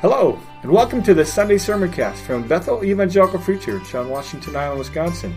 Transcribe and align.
Hello, 0.00 0.38
and 0.62 0.70
welcome 0.70 1.02
to 1.02 1.12
the 1.12 1.24
Sunday 1.24 1.56
Sermoncast 1.56 2.18
from 2.18 2.46
Bethel 2.46 2.84
Evangelical 2.84 3.40
Free 3.40 3.58
Church 3.58 3.96
on 3.96 4.08
Washington 4.08 4.54
Island, 4.54 4.78
Wisconsin. 4.78 5.34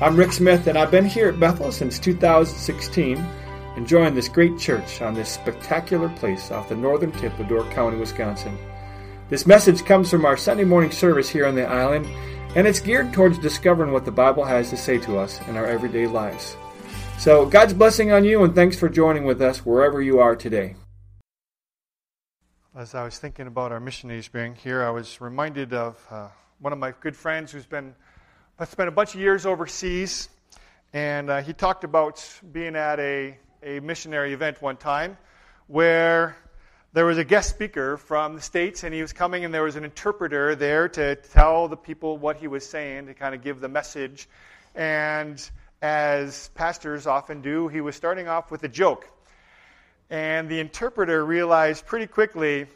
I'm 0.00 0.16
Rick 0.16 0.32
Smith, 0.32 0.66
and 0.66 0.78
I've 0.78 0.90
been 0.90 1.04
here 1.04 1.28
at 1.28 1.38
Bethel 1.38 1.70
since 1.70 1.98
2016, 1.98 3.22
enjoying 3.76 4.14
this 4.14 4.30
great 4.30 4.58
church 4.58 5.02
on 5.02 5.12
this 5.12 5.28
spectacular 5.28 6.08
place 6.08 6.50
off 6.50 6.70
the 6.70 6.74
northern 6.74 7.12
tip 7.12 7.38
of 7.38 7.48
Door 7.48 7.64
County, 7.64 7.98
Wisconsin. 7.98 8.56
This 9.28 9.46
message 9.46 9.84
comes 9.84 10.08
from 10.08 10.24
our 10.24 10.38
Sunday 10.38 10.64
morning 10.64 10.90
service 10.90 11.28
here 11.28 11.44
on 11.44 11.54
the 11.54 11.68
island, 11.68 12.06
and 12.56 12.66
it's 12.66 12.80
geared 12.80 13.12
towards 13.12 13.36
discovering 13.40 13.92
what 13.92 14.06
the 14.06 14.10
Bible 14.10 14.46
has 14.46 14.70
to 14.70 14.76
say 14.78 14.96
to 15.00 15.18
us 15.18 15.38
in 15.48 15.58
our 15.58 15.66
everyday 15.66 16.06
lives. 16.06 16.56
So, 17.18 17.44
God's 17.44 17.74
blessing 17.74 18.10
on 18.10 18.24
you, 18.24 18.42
and 18.42 18.54
thanks 18.54 18.78
for 18.78 18.88
joining 18.88 19.24
with 19.24 19.42
us 19.42 19.66
wherever 19.66 20.00
you 20.00 20.18
are 20.18 20.34
today. 20.34 20.76
As 22.74 22.94
I 22.94 23.04
was 23.04 23.18
thinking 23.18 23.46
about 23.48 23.70
our 23.70 23.80
missionaries 23.80 24.28
being 24.28 24.54
here, 24.54 24.82
I 24.82 24.88
was 24.88 25.20
reminded 25.20 25.74
of 25.74 26.02
uh, 26.10 26.28
one 26.58 26.72
of 26.72 26.78
my 26.78 26.94
good 27.02 27.14
friends 27.14 27.52
who's 27.52 27.66
been 27.66 27.94
spent 28.64 28.88
a 28.88 28.90
bunch 28.90 29.14
of 29.14 29.20
years 29.20 29.44
overseas, 29.44 30.30
and 30.94 31.28
uh, 31.28 31.42
he 31.42 31.52
talked 31.52 31.84
about 31.84 32.26
being 32.50 32.74
at 32.74 32.98
a, 32.98 33.36
a 33.62 33.80
missionary 33.80 34.32
event 34.32 34.62
one 34.62 34.78
time 34.78 35.18
where 35.66 36.34
there 36.94 37.04
was 37.04 37.18
a 37.18 37.24
guest 37.24 37.50
speaker 37.50 37.98
from 37.98 38.36
the 38.36 38.40
States, 38.40 38.84
and 38.84 38.94
he 38.94 39.02
was 39.02 39.12
coming, 39.12 39.44
and 39.44 39.52
there 39.52 39.64
was 39.64 39.76
an 39.76 39.84
interpreter 39.84 40.54
there 40.54 40.88
to 40.88 41.16
tell 41.16 41.68
the 41.68 41.76
people 41.76 42.16
what 42.16 42.38
he 42.38 42.48
was 42.48 42.66
saying, 42.66 43.04
to 43.04 43.12
kind 43.12 43.34
of 43.34 43.42
give 43.42 43.60
the 43.60 43.68
message. 43.68 44.30
And 44.74 45.46
as 45.82 46.48
pastors 46.54 47.06
often 47.06 47.42
do, 47.42 47.68
he 47.68 47.82
was 47.82 47.96
starting 47.96 48.28
off 48.28 48.50
with 48.50 48.62
a 48.62 48.68
joke. 48.68 49.06
And 50.12 50.46
the 50.46 50.60
interpreter 50.60 51.24
realized 51.24 51.86
pretty 51.86 52.06
quickly 52.06 52.66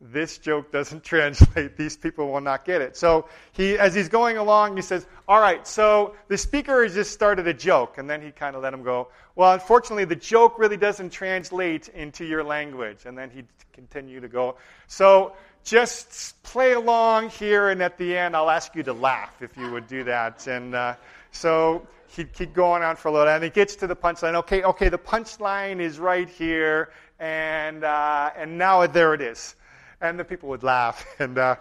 this 0.00 0.36
joke 0.38 0.72
doesn't 0.72 1.04
translate. 1.04 1.76
These 1.76 1.96
people 1.96 2.32
will 2.32 2.40
not 2.40 2.64
get 2.64 2.82
it. 2.82 2.96
So 2.96 3.28
he, 3.52 3.78
as 3.78 3.94
he's 3.94 4.08
going 4.08 4.36
along, 4.36 4.74
he 4.74 4.82
says, 4.82 5.06
All 5.28 5.40
right, 5.40 5.64
so 5.64 6.16
the 6.26 6.36
speaker 6.36 6.82
has 6.82 6.94
just 6.94 7.12
started 7.12 7.46
a 7.46 7.54
joke. 7.54 7.98
And 7.98 8.10
then 8.10 8.20
he 8.20 8.32
kind 8.32 8.56
of 8.56 8.62
let 8.64 8.74
him 8.74 8.82
go, 8.82 9.10
Well, 9.36 9.52
unfortunately, 9.52 10.06
the 10.06 10.16
joke 10.16 10.58
really 10.58 10.76
doesn't 10.76 11.10
translate 11.10 11.86
into 11.88 12.24
your 12.24 12.42
language. 12.42 13.06
And 13.06 13.16
then 13.16 13.30
he'd 13.30 13.46
continue 13.72 14.18
to 14.18 14.28
go, 14.28 14.56
So 14.88 15.36
just 15.62 16.42
play 16.42 16.72
along 16.72 17.30
here, 17.30 17.68
and 17.68 17.80
at 17.80 17.96
the 17.96 18.16
end, 18.16 18.34
I'll 18.34 18.50
ask 18.50 18.74
you 18.74 18.82
to 18.82 18.92
laugh 18.92 19.40
if 19.40 19.56
you 19.56 19.70
would 19.70 19.86
do 19.86 20.02
that. 20.02 20.48
And 20.48 20.74
uh, 20.74 20.96
so 21.30 21.86
he'd 22.16 22.32
keep 22.32 22.52
going 22.52 22.82
on 22.82 22.96
for 22.96 23.08
a 23.08 23.12
little, 23.12 23.28
and 23.28 23.42
he 23.42 23.50
gets 23.50 23.76
to 23.76 23.86
the 23.86 23.96
punchline. 23.96 24.34
Okay, 24.34 24.62
okay, 24.62 24.88
the 24.88 24.98
punchline 24.98 25.80
is 25.80 25.98
right 25.98 26.28
here, 26.28 26.90
and 27.18 27.84
uh, 27.84 28.30
and 28.36 28.58
now 28.58 28.86
there 28.86 29.14
it 29.14 29.20
is, 29.20 29.56
and 30.00 30.18
the 30.18 30.24
people 30.24 30.48
would 30.48 30.62
laugh, 30.62 31.06
and 31.18 31.38
uh, 31.38 31.56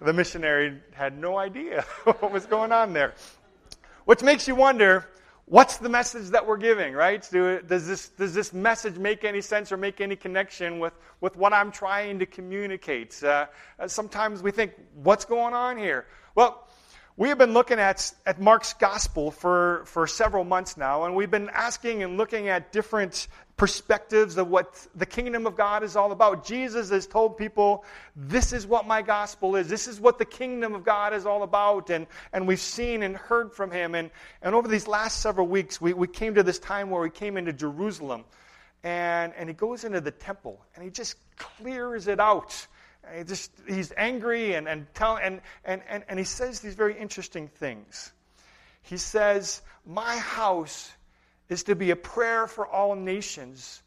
the 0.00 0.12
missionary 0.12 0.80
had 0.92 1.18
no 1.18 1.38
idea 1.38 1.82
what 2.04 2.32
was 2.32 2.46
going 2.46 2.72
on 2.72 2.92
there, 2.92 3.14
which 4.04 4.22
makes 4.22 4.48
you 4.48 4.54
wonder. 4.54 5.08
What's 5.46 5.76
the 5.76 5.88
message 5.88 6.28
that 6.28 6.46
we're 6.46 6.56
giving, 6.56 6.94
right? 6.94 7.28
Do, 7.30 7.60
does, 7.60 7.86
this, 7.86 8.08
does 8.10 8.32
this 8.32 8.54
message 8.54 8.96
make 8.96 9.22
any 9.22 9.42
sense 9.42 9.70
or 9.70 9.76
make 9.76 10.00
any 10.00 10.16
connection 10.16 10.78
with, 10.78 10.94
with 11.20 11.36
what 11.36 11.52
I'm 11.52 11.70
trying 11.72 12.20
to 12.20 12.26
communicate? 12.26 13.22
Uh, 13.22 13.46
sometimes 13.86 14.40
we 14.40 14.50
think, 14.50 14.72
what's 14.94 15.26
going 15.26 15.52
on 15.52 15.76
here? 15.76 16.06
Well, 16.36 16.66
we 17.16 17.28
have 17.28 17.36
been 17.36 17.52
looking 17.52 17.78
at, 17.78 18.10
at 18.24 18.40
Mark's 18.40 18.72
gospel 18.72 19.30
for, 19.30 19.82
for 19.84 20.06
several 20.06 20.44
months 20.44 20.78
now, 20.78 21.04
and 21.04 21.14
we've 21.14 21.30
been 21.30 21.50
asking 21.50 22.02
and 22.02 22.16
looking 22.16 22.48
at 22.48 22.72
different 22.72 23.28
perspectives 23.58 24.38
of 24.38 24.48
what 24.48 24.86
the 24.94 25.04
kingdom 25.04 25.46
of 25.46 25.54
God 25.54 25.82
is 25.82 25.94
all 25.94 26.12
about. 26.12 26.46
Jesus 26.46 26.88
has 26.88 27.06
told 27.06 27.36
people, 27.36 27.84
This 28.16 28.54
is 28.54 28.66
what 28.66 28.86
my 28.86 29.02
gospel 29.02 29.56
is. 29.56 29.68
This 29.68 29.88
is 29.88 30.00
what 30.00 30.18
the 30.18 30.24
kingdom 30.24 30.74
of 30.74 30.84
God 30.84 31.12
is 31.12 31.26
all 31.26 31.42
about. 31.42 31.90
And, 31.90 32.06
and 32.32 32.48
we've 32.48 32.58
seen 32.58 33.02
and 33.02 33.14
heard 33.14 33.52
from 33.52 33.70
him. 33.70 33.94
And, 33.94 34.10
and 34.40 34.54
over 34.54 34.66
these 34.66 34.88
last 34.88 35.20
several 35.20 35.46
weeks, 35.46 35.80
we, 35.82 35.92
we 35.92 36.08
came 36.08 36.34
to 36.36 36.42
this 36.42 36.58
time 36.58 36.88
where 36.88 37.02
we 37.02 37.10
came 37.10 37.36
into 37.36 37.52
Jerusalem. 37.52 38.24
And, 38.84 39.34
and 39.36 39.50
he 39.50 39.54
goes 39.54 39.84
into 39.84 40.00
the 40.00 40.10
temple, 40.10 40.60
and 40.74 40.82
he 40.82 40.90
just 40.90 41.16
clears 41.36 42.08
it 42.08 42.18
out 42.18 42.66
he 43.16 43.24
just, 43.24 43.50
he's 43.66 43.92
angry 43.96 44.54
and, 44.54 44.68
and, 44.68 44.86
tell, 44.94 45.16
and, 45.16 45.40
and, 45.64 45.82
and, 45.88 46.04
and 46.08 46.18
he 46.18 46.24
says 46.24 46.60
these 46.60 46.74
very 46.74 46.98
interesting 46.98 47.48
things. 47.48 48.12
He 48.82 48.96
says, 48.96 49.62
My 49.86 50.16
house 50.16 50.90
is 51.48 51.64
to 51.64 51.74
be 51.74 51.90
a 51.90 51.96
prayer 51.96 52.46
for 52.46 52.66
all 52.66 52.94
nations, 52.94 53.82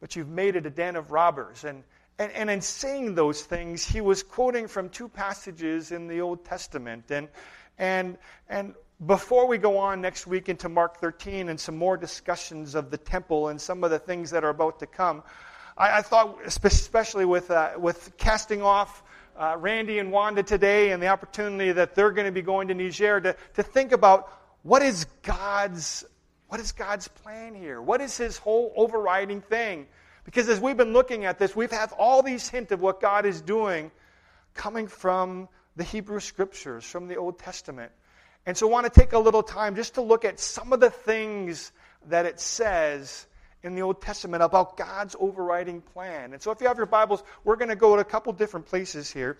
but 0.00 0.16
you've 0.16 0.28
made 0.28 0.56
it 0.56 0.66
a 0.66 0.70
den 0.70 0.96
of 0.96 1.10
robbers. 1.10 1.64
And, 1.64 1.82
and, 2.18 2.32
and 2.32 2.50
in 2.50 2.60
saying 2.60 3.14
those 3.14 3.42
things, 3.42 3.84
he 3.84 4.00
was 4.00 4.22
quoting 4.22 4.68
from 4.68 4.88
two 4.88 5.08
passages 5.08 5.92
in 5.92 6.06
the 6.06 6.20
Old 6.20 6.44
Testament. 6.44 7.10
And, 7.10 7.28
and, 7.78 8.18
and 8.48 8.74
before 9.06 9.46
we 9.46 9.58
go 9.58 9.78
on 9.78 10.00
next 10.00 10.26
week 10.26 10.48
into 10.48 10.68
Mark 10.68 10.98
13 10.98 11.48
and 11.48 11.58
some 11.58 11.76
more 11.76 11.96
discussions 11.96 12.74
of 12.74 12.90
the 12.90 12.98
temple 12.98 13.48
and 13.48 13.60
some 13.60 13.82
of 13.82 13.90
the 13.90 13.98
things 13.98 14.30
that 14.30 14.44
are 14.44 14.50
about 14.50 14.78
to 14.80 14.86
come, 14.86 15.22
I, 15.76 15.98
I 15.98 16.02
thought, 16.02 16.38
especially 16.44 17.24
with, 17.24 17.50
uh, 17.50 17.72
with 17.78 18.16
casting 18.16 18.62
off 18.62 19.02
uh, 19.36 19.56
Randy 19.58 19.98
and 19.98 20.12
Wanda 20.12 20.42
today 20.42 20.90
and 20.92 21.02
the 21.02 21.08
opportunity 21.08 21.72
that 21.72 21.94
they're 21.94 22.10
going 22.10 22.26
to 22.26 22.32
be 22.32 22.42
going 22.42 22.68
to 22.68 22.74
Niger, 22.74 23.20
to, 23.20 23.36
to 23.54 23.62
think 23.62 23.92
about 23.92 24.28
what 24.62 24.82
is 24.82 25.06
God's 25.22 26.04
what 26.52 26.60
is 26.60 26.72
God's 26.72 27.08
plan 27.08 27.54
here? 27.54 27.80
What 27.80 28.02
is 28.02 28.18
his 28.18 28.36
whole 28.36 28.74
overriding 28.76 29.40
thing? 29.40 29.86
Because 30.24 30.50
as 30.50 30.60
we've 30.60 30.76
been 30.76 30.92
looking 30.92 31.24
at 31.24 31.38
this, 31.38 31.56
we've 31.56 31.70
had 31.70 31.92
all 31.92 32.22
these 32.22 32.46
hints 32.46 32.72
of 32.72 32.82
what 32.82 33.00
God 33.00 33.24
is 33.24 33.40
doing 33.40 33.90
coming 34.52 34.86
from 34.86 35.48
the 35.76 35.84
Hebrew 35.84 36.20
scriptures, 36.20 36.84
from 36.84 37.08
the 37.08 37.16
Old 37.16 37.38
Testament. 37.38 37.90
And 38.44 38.54
so 38.54 38.68
I 38.68 38.70
want 38.70 38.92
to 38.92 39.00
take 39.00 39.14
a 39.14 39.18
little 39.18 39.42
time 39.42 39.76
just 39.76 39.94
to 39.94 40.02
look 40.02 40.26
at 40.26 40.38
some 40.38 40.74
of 40.74 40.80
the 40.80 40.90
things 40.90 41.72
that 42.08 42.26
it 42.26 42.38
says 42.38 43.26
in 43.62 43.74
the 43.74 43.82
Old 43.82 44.00
Testament 44.00 44.42
about 44.42 44.76
God's 44.76 45.14
overriding 45.18 45.80
plan. 45.80 46.32
And 46.32 46.42
so 46.42 46.50
if 46.50 46.60
you 46.60 46.66
have 46.66 46.76
your 46.76 46.86
Bibles, 46.86 47.22
we're 47.44 47.56
going 47.56 47.68
to 47.68 47.76
go 47.76 47.94
to 47.94 48.02
a 48.02 48.04
couple 48.04 48.32
different 48.32 48.66
places 48.66 49.10
here. 49.10 49.38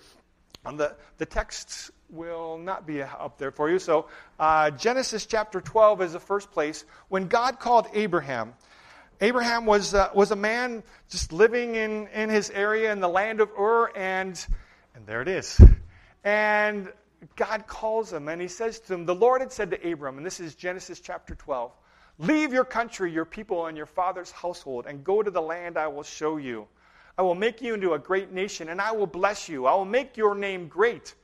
Um, 0.64 0.76
the, 0.76 0.94
the 1.18 1.26
texts 1.26 1.90
will 2.08 2.58
not 2.58 2.86
be 2.86 3.02
up 3.02 3.38
there 3.38 3.50
for 3.50 3.68
you. 3.68 3.78
So 3.78 4.06
uh, 4.38 4.70
Genesis 4.70 5.26
chapter 5.26 5.60
12 5.60 6.02
is 6.02 6.12
the 6.12 6.20
first 6.20 6.52
place. 6.52 6.84
When 7.08 7.26
God 7.26 7.58
called 7.58 7.88
Abraham, 7.94 8.54
Abraham 9.20 9.66
was, 9.66 9.94
uh, 9.94 10.10
was 10.14 10.30
a 10.30 10.36
man 10.36 10.82
just 11.10 11.32
living 11.32 11.74
in, 11.74 12.06
in 12.08 12.28
his 12.28 12.50
area 12.50 12.92
in 12.92 13.00
the 13.00 13.08
land 13.08 13.40
of 13.40 13.50
Ur, 13.58 13.90
and, 13.96 14.44
and 14.94 15.06
there 15.06 15.22
it 15.22 15.28
is. 15.28 15.60
And 16.22 16.92
God 17.36 17.66
calls 17.66 18.12
him, 18.12 18.28
and 18.28 18.40
he 18.40 18.48
says 18.48 18.80
to 18.80 18.94
him, 18.94 19.06
The 19.06 19.14
Lord 19.14 19.40
had 19.40 19.52
said 19.52 19.70
to 19.70 19.92
Abram, 19.92 20.16
and 20.16 20.26
this 20.26 20.40
is 20.40 20.54
Genesis 20.54 21.00
chapter 21.00 21.34
12, 21.34 21.72
Leave 22.18 22.52
your 22.52 22.64
country, 22.64 23.10
your 23.12 23.24
people, 23.24 23.66
and 23.66 23.76
your 23.76 23.86
father's 23.86 24.30
household, 24.30 24.86
and 24.86 25.02
go 25.02 25.22
to 25.22 25.30
the 25.30 25.40
land 25.40 25.76
I 25.76 25.88
will 25.88 26.02
show 26.02 26.36
you. 26.36 26.68
I 27.16 27.22
will 27.22 27.34
make 27.34 27.60
you 27.60 27.74
into 27.74 27.94
a 27.94 27.98
great 27.98 28.32
nation, 28.32 28.68
and 28.68 28.80
I 28.80 28.92
will 28.92 29.06
bless 29.06 29.48
you. 29.48 29.66
I 29.66 29.74
will 29.74 29.84
make 29.84 30.16
your 30.16 30.34
name 30.34 30.68
great, 30.68 31.14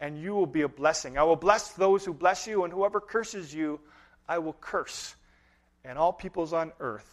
and 0.00 0.20
you 0.20 0.34
will 0.34 0.46
be 0.46 0.62
a 0.62 0.68
blessing. 0.68 1.18
I 1.18 1.22
will 1.24 1.36
bless 1.36 1.72
those 1.72 2.04
who 2.04 2.14
bless 2.14 2.46
you, 2.46 2.64
and 2.64 2.72
whoever 2.72 3.00
curses 3.00 3.52
you, 3.52 3.80
I 4.28 4.38
will 4.38 4.56
curse. 4.60 5.14
And 5.84 5.98
all 5.98 6.12
peoples 6.12 6.52
on 6.52 6.72
earth 6.80 7.08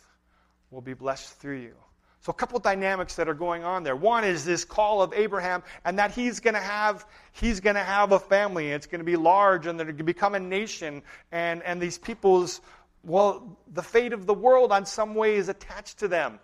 will 0.72 0.81
be 0.81 0.94
blessed 0.94 1.38
through 1.39 1.59
you. 1.59 1.75
So, 2.22 2.29
a 2.29 2.33
couple 2.33 2.57
dynamics 2.59 3.16
that 3.17 3.28
are 3.28 3.33
going 3.33 3.66
on 3.66 3.83
there. 3.83 3.97
One 3.97 4.23
is 4.23 4.45
this 4.45 4.63
call 4.63 5.01
of 5.01 5.12
Abraham, 5.13 5.62
and 5.83 6.00
that 6.00 6.12
he's 6.12 6.39
going 6.39 6.53
to 6.53 6.62
have 6.62 7.06
he's 7.33 7.59
going 7.59 7.75
to 7.75 7.83
have 7.83 8.13
a 8.13 8.19
family. 8.19 8.69
It's 8.69 8.88
going 8.88 9.00
to 9.00 9.06
be 9.06 9.17
large, 9.17 9.67
and 9.67 9.78
they're 9.78 9.88
going 9.88 9.97
to 9.97 10.06
become 10.06 10.33
a 10.33 10.39
nation. 10.39 11.01
And 11.33 11.62
and 11.63 11.81
these 11.81 11.97
people's 11.97 12.62
well, 13.03 13.57
the 13.73 13.83
fate 13.83 14.13
of 14.13 14.25
the 14.25 14.33
world 14.33 14.71
on 14.71 14.85
some 14.85 15.13
way 15.15 15.35
is 15.35 15.50
attached 15.50 16.00
to 16.00 16.07
them. 16.07 16.39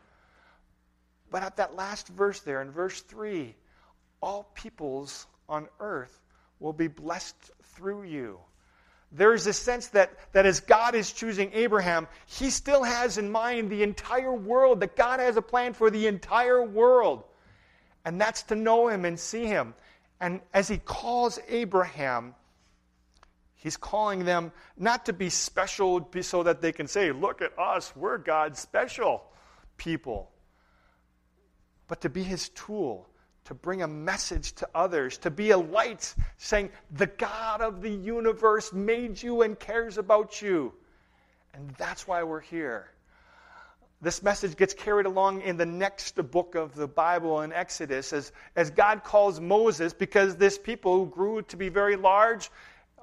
But 1.31 1.43
at 1.43 1.57
that 1.57 1.75
last 1.75 2.07
verse 2.07 2.41
there, 2.41 2.61
in 2.61 2.71
verse 2.71 3.01
3, 3.01 3.55
all 4.21 4.49
peoples 4.55 5.27
on 5.47 5.67
earth 5.79 6.19
will 6.59 6.73
be 6.73 6.87
blessed 6.87 7.51
through 7.63 8.03
you. 8.03 8.39
There 9.11 9.33
is 9.33 9.47
a 9.47 9.53
sense 9.53 9.87
that, 9.87 10.11
that 10.33 10.45
as 10.45 10.59
God 10.59 10.93
is 10.93 11.11
choosing 11.11 11.51
Abraham, 11.53 12.07
he 12.27 12.49
still 12.49 12.83
has 12.83 13.17
in 13.17 13.31
mind 13.31 13.69
the 13.69 13.81
entire 13.81 14.33
world, 14.33 14.81
that 14.81 14.95
God 14.95 15.19
has 15.19 15.35
a 15.37 15.41
plan 15.41 15.73
for 15.73 15.89
the 15.89 16.07
entire 16.07 16.61
world. 16.61 17.23
And 18.05 18.19
that's 18.21 18.43
to 18.43 18.55
know 18.55 18.87
him 18.87 19.05
and 19.05 19.19
see 19.19 19.45
him. 19.45 19.73
And 20.19 20.41
as 20.53 20.67
he 20.67 20.77
calls 20.77 21.39
Abraham, 21.47 22.35
He's 23.61 23.75
calling 23.75 24.23
them 24.23 24.53
not 24.77 25.07
to 25.07 25.13
be 25.13 25.29
special 25.29 26.09
so 26.21 26.43
that 26.43 26.61
they 26.61 26.71
can 26.71 26.87
say, 26.87 27.11
Look 27.11 27.41
at 27.41 27.59
us, 27.59 27.93
we're 27.93 28.17
God's 28.17 28.57
special 28.57 29.25
people, 29.75 30.31
but 31.89 31.99
to 32.01 32.09
be 32.09 32.23
His 32.23 32.47
tool, 32.49 33.09
to 33.45 33.53
bring 33.53 33.81
a 33.81 33.87
message 33.87 34.53
to 34.53 34.69
others, 34.73 35.17
to 35.19 35.29
be 35.29 35.51
a 35.51 35.57
light, 35.57 36.15
saying, 36.37 36.69
The 36.91 37.07
God 37.07 37.59
of 37.59 37.81
the 37.81 37.89
universe 37.89 38.71
made 38.71 39.21
you 39.21 39.41
and 39.41 39.59
cares 39.59 39.97
about 39.97 40.41
you. 40.41 40.73
And 41.53 41.69
that's 41.71 42.07
why 42.07 42.23
we're 42.23 42.39
here. 42.39 42.89
this 44.01 44.23
message 44.23 44.55
gets 44.55 44.73
carried 44.73 45.05
along 45.05 45.41
in 45.41 45.57
the 45.57 45.65
next 45.65 46.15
book 46.31 46.55
of 46.55 46.75
the 46.75 46.87
Bible 46.87 47.41
in 47.41 47.51
Exodus 47.51 48.13
as, 48.13 48.31
as 48.55 48.71
God 48.71 49.03
calls 49.03 49.41
Moses 49.41 49.91
because 49.93 50.37
this 50.37 50.57
people 50.57 51.05
grew 51.05 51.41
to 51.41 51.57
be 51.57 51.67
very 51.67 51.97
large. 51.97 52.49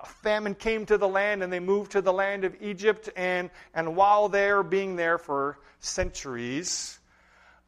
Famine 0.04 0.54
came 0.54 0.86
to 0.86 0.98
the 0.98 1.08
land 1.08 1.42
and 1.42 1.52
they 1.52 1.60
moved 1.60 1.92
to 1.92 2.00
the 2.00 2.12
land 2.12 2.44
of 2.44 2.54
Egypt. 2.60 3.08
And, 3.16 3.50
and 3.74 3.96
while 3.96 4.28
they're 4.28 4.62
being 4.62 4.96
there 4.96 5.18
for 5.18 5.58
centuries, 5.80 6.98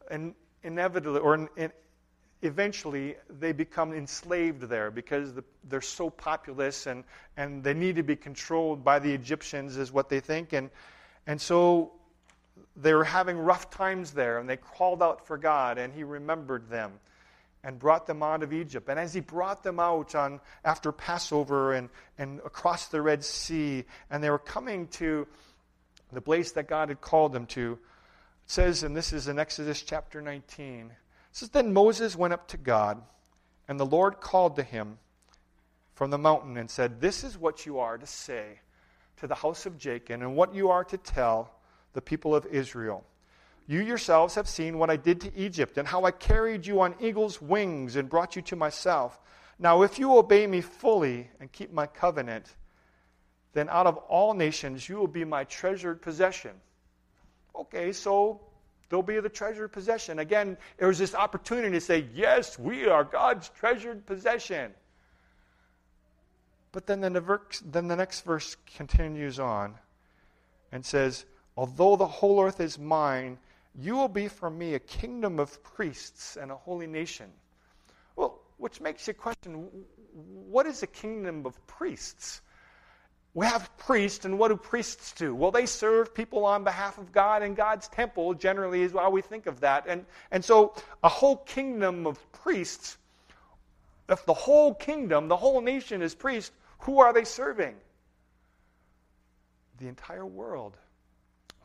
and 0.09 0.33
inevitably, 0.63 1.19
or 1.19 1.35
in, 1.35 1.49
in, 1.57 1.71
eventually, 2.41 3.15
they 3.29 3.51
become 3.51 3.93
enslaved 3.93 4.63
there 4.63 4.91
because 4.91 5.33
the, 5.33 5.43
they're 5.65 5.81
so 5.81 6.09
populous 6.09 6.87
and, 6.87 7.03
and 7.37 7.63
they 7.63 7.73
need 7.73 7.95
to 7.95 8.03
be 8.03 8.15
controlled 8.15 8.83
by 8.83 8.99
the 8.99 9.11
Egyptians, 9.13 9.77
is 9.77 9.91
what 9.91 10.09
they 10.09 10.19
think. 10.19 10.53
And, 10.53 10.69
and 11.27 11.39
so 11.39 11.91
they 12.75 12.93
were 12.93 13.03
having 13.03 13.37
rough 13.37 13.69
times 13.69 14.11
there, 14.11 14.39
and 14.39 14.49
they 14.49 14.57
called 14.57 15.03
out 15.03 15.25
for 15.27 15.37
God, 15.37 15.77
and 15.77 15.93
He 15.93 16.03
remembered 16.03 16.69
them 16.69 16.99
and 17.63 17.77
brought 17.77 18.07
them 18.07 18.23
out 18.23 18.43
of 18.43 18.53
Egypt. 18.53 18.87
And 18.89 18.99
as 18.99 19.13
He 19.13 19.19
brought 19.19 19.63
them 19.63 19.79
out 19.79 20.15
on 20.15 20.39
after 20.63 20.91
Passover 20.91 21.73
and, 21.73 21.89
and 22.17 22.39
across 22.39 22.87
the 22.87 23.01
Red 23.01 23.23
Sea, 23.23 23.85
and 24.09 24.23
they 24.23 24.29
were 24.29 24.39
coming 24.39 24.87
to 24.87 25.27
the 26.11 26.21
place 26.21 26.53
that 26.53 26.67
God 26.67 26.89
had 26.89 27.01
called 27.01 27.33
them 27.33 27.45
to, 27.47 27.73
it 27.73 28.51
says, 28.51 28.83
and 28.83 28.95
this 28.95 29.13
is 29.13 29.27
in 29.27 29.37
Exodus 29.37 29.81
chapter 29.81 30.21
19, 30.21 30.87
it 30.87 30.91
says, 31.31 31.49
Then 31.49 31.73
Moses 31.73 32.15
went 32.15 32.33
up 32.33 32.47
to 32.49 32.57
God, 32.57 33.01
and 33.67 33.79
the 33.79 33.85
Lord 33.85 34.19
called 34.19 34.55
to 34.55 34.63
him 34.63 34.97
from 35.93 36.09
the 36.09 36.17
mountain 36.17 36.57
and 36.57 36.69
said, 36.69 37.01
This 37.01 37.23
is 37.23 37.37
what 37.37 37.65
you 37.65 37.79
are 37.79 37.97
to 37.97 38.07
say 38.07 38.61
to 39.17 39.27
the 39.27 39.35
house 39.35 39.65
of 39.65 39.77
Jacob, 39.77 40.21
and 40.21 40.35
what 40.35 40.55
you 40.55 40.69
are 40.69 40.85
to 40.85 40.97
tell 40.97 41.53
the 41.93 42.01
people 42.01 42.33
of 42.33 42.45
Israel. 42.45 43.03
You 43.69 43.81
yourselves 43.81 44.33
have 44.33 44.49
seen 44.49 44.79
what 44.79 44.89
I 44.89 44.95
did 44.95 45.21
to 45.21 45.37
Egypt, 45.37 45.77
and 45.77 45.87
how 45.87 46.03
I 46.03 46.09
carried 46.09 46.65
you 46.65 46.81
on 46.81 46.95
eagle's 46.99 47.39
wings 47.39 47.97
and 47.97 48.09
brought 48.09 48.35
you 48.35 48.41
to 48.41 48.55
myself. 48.55 49.19
Now, 49.59 49.83
if 49.83 49.99
you 49.99 50.17
obey 50.17 50.47
me 50.47 50.59
fully 50.59 51.29
and 51.39 51.51
keep 51.51 51.71
my 51.71 51.85
covenant, 51.85 52.55
then 53.53 53.69
out 53.69 53.85
of 53.85 53.97
all 53.97 54.33
nations 54.33 54.89
you 54.89 54.95
will 54.95 55.07
be 55.07 55.23
my 55.23 55.43
treasured 55.43 56.01
possession. 56.01 56.53
Okay, 57.55 57.91
so 57.91 58.41
they'll 58.89 59.03
be 59.03 59.19
the 59.19 59.29
treasured 59.29 59.71
possession. 59.71 60.17
Again, 60.17 60.57
there 60.79 60.87
was 60.87 60.97
this 60.97 61.13
opportunity 61.13 61.69
to 61.73 61.81
say, 61.81 62.07
Yes, 62.15 62.57
we 62.57 62.87
are 62.87 63.03
God's 63.03 63.49
treasured 63.49 64.03
possession. 64.07 64.71
But 66.71 66.87
then 66.87 67.01
the, 67.01 67.39
then 67.63 67.87
the 67.87 67.95
next 67.95 68.21
verse 68.21 68.57
continues 68.75 69.39
on 69.39 69.75
and 70.71 70.83
says, 70.83 71.25
Although 71.55 71.97
the 71.97 72.07
whole 72.07 72.41
earth 72.41 72.61
is 72.61 72.79
mine, 72.79 73.37
you 73.81 73.95
will 73.95 74.09
be 74.09 74.27
for 74.27 74.49
me 74.49 74.73
a 74.73 74.79
kingdom 74.79 75.39
of 75.39 75.63
priests 75.63 76.35
and 76.35 76.51
a 76.51 76.55
holy 76.55 76.87
nation. 76.87 77.31
Well, 78.15 78.39
which 78.57 78.81
makes 78.81 79.07
you 79.07 79.13
question 79.13 79.69
what 80.49 80.65
is 80.65 80.83
a 80.83 80.87
kingdom 80.87 81.45
of 81.45 81.65
priests? 81.67 82.41
We 83.33 83.45
have 83.45 83.69
priests, 83.77 84.25
and 84.25 84.39
what 84.39 84.47
do 84.47 84.57
priests 84.57 85.13
do? 85.13 85.35
Well, 85.35 85.51
they 85.51 85.67
serve 85.67 86.15
people 86.15 86.45
on 86.45 86.63
behalf 86.63 86.97
of 86.97 87.11
God 87.11 87.43
in 87.43 87.53
God's 87.53 87.87
temple, 87.87 88.33
generally, 88.33 88.81
is 88.81 88.93
how 88.93 89.11
we 89.11 89.21
think 89.21 89.45
of 89.45 89.59
that. 89.59 89.85
And, 89.87 90.05
and 90.31 90.43
so, 90.43 90.73
a 91.03 91.09
whole 91.09 91.37
kingdom 91.37 92.07
of 92.07 92.19
priests, 92.31 92.97
if 94.09 94.25
the 94.25 94.33
whole 94.33 94.73
kingdom, 94.73 95.27
the 95.27 95.37
whole 95.37 95.61
nation 95.61 96.01
is 96.01 96.15
priests, 96.15 96.51
who 96.79 96.99
are 96.99 97.13
they 97.13 97.23
serving? 97.23 97.75
The 99.77 99.87
entire 99.87 100.25
world. 100.25 100.75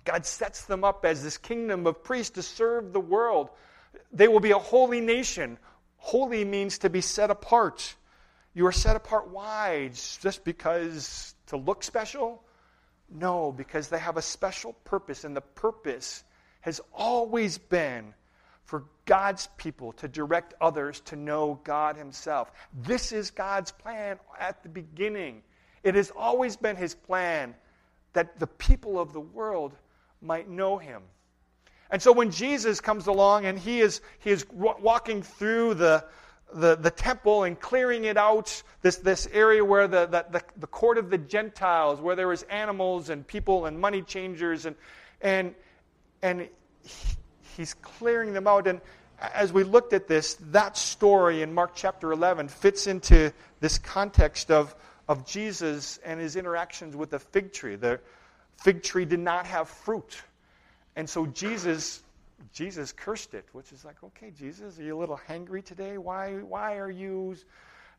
God 0.04 0.26
sets 0.26 0.64
them 0.64 0.84
up 0.84 1.04
as 1.04 1.22
this 1.22 1.38
kingdom 1.38 1.86
of 1.86 2.04
priests 2.04 2.34
to 2.34 2.42
serve 2.42 2.92
the 2.92 3.00
world. 3.00 3.50
They 4.12 4.28
will 4.28 4.40
be 4.40 4.50
a 4.50 4.58
holy 4.58 5.00
nation. 5.00 5.58
Holy 5.96 6.44
means 6.44 6.78
to 6.78 6.90
be 6.90 7.00
set 7.00 7.30
apart. 7.30 7.94
You 8.52 8.66
are 8.66 8.72
set 8.72 8.96
apart. 8.96 9.28
Why? 9.30 9.90
Just 10.20 10.44
because 10.44 11.34
to 11.46 11.56
look 11.56 11.82
special? 11.82 12.42
No, 13.10 13.52
because 13.52 13.88
they 13.88 13.98
have 13.98 14.16
a 14.16 14.22
special 14.22 14.72
purpose, 14.84 15.24
and 15.24 15.36
the 15.36 15.40
purpose 15.40 16.24
has 16.60 16.80
always 16.92 17.58
been 17.58 18.14
for 18.64 18.84
God's 19.04 19.48
people 19.58 19.92
to 19.94 20.08
direct 20.08 20.54
others 20.60 21.00
to 21.00 21.16
know 21.16 21.60
God 21.64 21.96
Himself. 21.96 22.50
This 22.72 23.12
is 23.12 23.30
God's 23.30 23.72
plan 23.72 24.18
at 24.38 24.62
the 24.62 24.68
beginning. 24.68 25.42
It 25.82 25.94
has 25.94 26.10
always 26.10 26.56
been 26.56 26.76
His 26.76 26.94
plan 26.94 27.54
that 28.14 28.38
the 28.38 28.46
people 28.46 28.98
of 28.98 29.12
the 29.12 29.20
world 29.20 29.74
might 30.24 30.48
know 30.48 30.78
him. 30.78 31.02
And 31.90 32.02
so 32.02 32.12
when 32.12 32.30
Jesus 32.30 32.80
comes 32.80 33.06
along 33.06 33.44
and 33.44 33.58
he 33.58 33.80
is, 33.80 34.00
he 34.18 34.30
is 34.30 34.46
walking 34.50 35.22
through 35.22 35.74
the, 35.74 36.04
the, 36.52 36.76
the 36.76 36.90
temple 36.90 37.44
and 37.44 37.58
clearing 37.58 38.04
it 38.04 38.16
out, 38.16 38.62
this, 38.82 38.96
this 38.96 39.28
area 39.32 39.64
where 39.64 39.86
the, 39.86 40.06
the, 40.06 40.42
the, 40.56 40.66
court 40.66 40.98
of 40.98 41.10
the 41.10 41.18
Gentiles, 41.18 42.00
where 42.00 42.16
there 42.16 42.28
was 42.28 42.42
animals 42.44 43.10
and 43.10 43.26
people 43.26 43.66
and 43.66 43.78
money 43.78 44.02
changers, 44.02 44.66
and, 44.66 44.76
and, 45.20 45.54
and 46.22 46.48
he, 46.82 47.14
he's 47.56 47.74
clearing 47.74 48.32
them 48.32 48.46
out. 48.46 48.66
And 48.66 48.80
as 49.20 49.52
we 49.52 49.62
looked 49.62 49.92
at 49.92 50.08
this, 50.08 50.34
that 50.50 50.76
story 50.76 51.42
in 51.42 51.54
Mark 51.54 51.72
chapter 51.74 52.12
11 52.12 52.48
fits 52.48 52.86
into 52.86 53.32
this 53.60 53.78
context 53.78 54.50
of, 54.50 54.74
of 55.08 55.26
Jesus 55.26 55.98
and 56.04 56.20
his 56.20 56.36
interactions 56.36 56.96
with 56.96 57.10
the 57.10 57.18
fig 57.18 57.52
tree. 57.52 57.76
The, 57.76 58.00
fig 58.58 58.82
tree 58.82 59.04
did 59.04 59.20
not 59.20 59.46
have 59.46 59.68
fruit. 59.68 60.20
And 60.96 61.08
so 61.08 61.26
Jesus 61.26 62.02
Jesus 62.52 62.92
cursed 62.92 63.34
it, 63.34 63.46
which 63.52 63.72
is 63.72 63.84
like, 63.84 64.02
okay, 64.02 64.30
Jesus, 64.30 64.78
are 64.78 64.82
you 64.82 64.96
a 64.96 65.00
little 65.00 65.18
hangry 65.28 65.64
today? 65.64 65.98
Why 65.98 66.34
why 66.34 66.78
are 66.78 66.90
you 66.90 67.36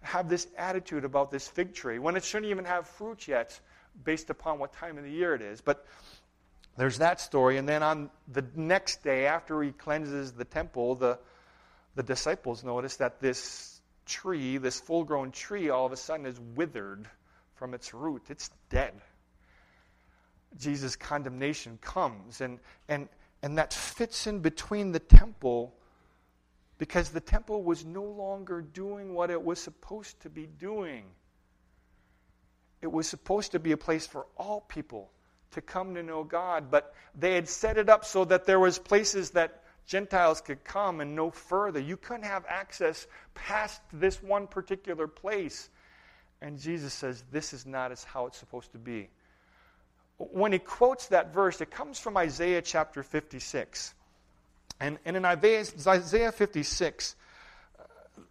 have 0.02 0.30
this 0.30 0.48
attitude 0.58 1.04
about 1.04 1.32
this 1.32 1.48
fig 1.48 1.74
tree 1.74 2.00
when 2.00 2.16
it 2.16 2.24
shouldn't 2.24 2.52
even 2.52 2.66
have 2.66 2.88
fruit 2.88 3.28
yet 3.28 3.60
based 4.04 4.30
upon 4.30 4.60
what 4.60 4.74
time 4.74 4.98
of 4.98 5.04
the 5.04 5.12
year 5.12 5.34
it 5.34 5.42
is? 5.42 5.62
But 5.62 5.86
there's 6.78 7.00
that 7.00 7.22
story 7.22 7.58
and 7.58 7.68
then 7.68 7.84
on 7.84 8.10
the 8.32 8.46
next 8.56 9.04
day 9.04 9.26
after 9.26 9.62
he 9.64 9.72
cleanses 9.72 10.34
the 10.34 10.46
temple, 10.46 10.96
the 10.96 11.18
the 11.96 12.04
disciples 12.04 12.64
notice 12.64 12.98
that 12.98 13.22
this 13.22 13.80
tree, 14.06 14.58
this 14.58 14.80
full-grown 14.80 15.32
tree 15.32 15.70
all 15.70 15.86
of 15.86 15.92
a 15.92 15.98
sudden 15.98 16.26
is 16.26 16.40
withered 16.56 17.08
from 17.56 17.74
its 17.74 17.94
root. 17.94 18.24
It's 18.30 18.50
dead. 18.70 18.94
Jesus' 20.58 20.96
condemnation 20.96 21.78
comes. 21.82 22.42
And, 22.42 22.60
and, 22.88 23.08
and 23.42 23.58
that 23.58 23.74
fits 23.74 24.28
in 24.28 24.40
between 24.40 24.92
the 24.92 25.00
temple 25.00 25.74
because 26.78 27.10
the 27.10 27.22
temple 27.22 27.64
was 27.64 27.86
no 27.86 28.04
longer 28.04 28.62
doing 28.62 29.14
what 29.14 29.30
it 29.30 29.42
was 29.42 29.60
supposed 29.60 30.20
to 30.22 30.30
be 30.30 30.46
doing. 30.46 31.06
It 32.82 32.92
was 32.92 33.08
supposed 33.08 33.54
to 33.54 33.60
be 33.60 33.72
a 33.72 33.78
place 33.78 34.06
for 34.06 34.26
all 34.38 34.62
people 34.62 35.12
to 35.52 35.62
come 35.62 35.96
to 35.96 36.04
know 36.04 36.24
God, 36.24 36.70
but 36.70 36.94
they 37.18 37.36
had 37.36 37.48
set 37.48 37.78
it 37.78 37.90
up 37.90 38.04
so 38.04 38.26
that 38.26 38.46
there 38.46 38.60
was 38.60 38.78
places 38.78 39.32
that 39.32 39.64
Gentiles 39.88 40.42
could 40.42 40.64
come 40.64 41.00
and 41.00 41.16
no 41.16 41.30
further. 41.30 41.80
You 41.80 41.96
couldn't 41.96 42.26
have 42.26 42.46
access 42.50 43.08
past 43.34 43.82
this 43.94 44.22
one 44.22 44.48
particular 44.48 45.08
place. 45.08 45.70
And 46.42 46.60
Jesus 46.60 46.94
says, 46.94 47.24
This 47.32 47.54
is 47.54 47.66
not 47.66 47.92
as 47.92 48.04
how 48.04 48.26
it's 48.26 48.38
supposed 48.38 48.74
to 48.74 48.78
be 48.78 49.10
when 50.18 50.52
he 50.52 50.60
quotes 50.60 51.08
that 51.08 51.34
verse, 51.34 51.60
it 51.62 51.72
comes 51.72 52.00
from 52.00 52.16
Isaiah 52.18 52.62
chapter 52.62 53.04
56. 53.04 53.94
And, 54.80 54.98
and 55.06 55.18
in 55.18 55.26
Isaiah 55.26 56.32
56, 56.32 57.16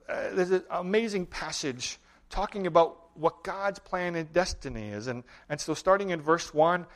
uh, 0.09 0.15
there's 0.33 0.51
an 0.51 0.65
amazing 0.71 1.27
passage 1.27 1.99
talking 2.31 2.67
about 2.67 2.99
what 3.15 3.45
God's 3.45 3.79
plan 3.79 4.15
and 4.15 4.33
destiny 4.33 4.89
is. 4.89 5.07
And, 5.07 5.25
and 5.49 5.61
so, 5.61 5.75
starting 5.75 6.11
in 6.11 6.21
verse 6.21 6.53
1, 6.53 6.87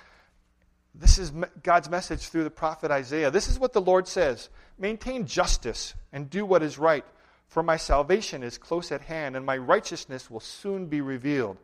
this 0.95 1.19
is 1.19 1.33
God's 1.63 1.89
message 1.89 2.29
through 2.29 2.45
the 2.45 2.51
prophet 2.51 2.91
Isaiah. 2.91 3.31
This 3.31 3.49
is 3.49 3.59
what 3.59 3.73
the 3.73 3.81
Lord 3.81 4.09
says 4.09 4.49
Maintain 4.79 5.27
justice 5.27 5.95
and 6.13 6.29
do 6.29 6.45
what 6.45 6.63
is 6.63 6.79
right, 6.79 7.05
for 7.47 7.63
my 7.63 7.77
salvation 7.77 8.43
is 8.43 8.59
close 8.59 8.91
at 8.91 9.03
hand, 9.03 9.37
and 9.37 9.45
my 9.47 9.57
righteousness 9.57 10.31
will 10.31 10.41
soon 10.41 10.87
be 10.87 11.01
revealed. 11.01 11.59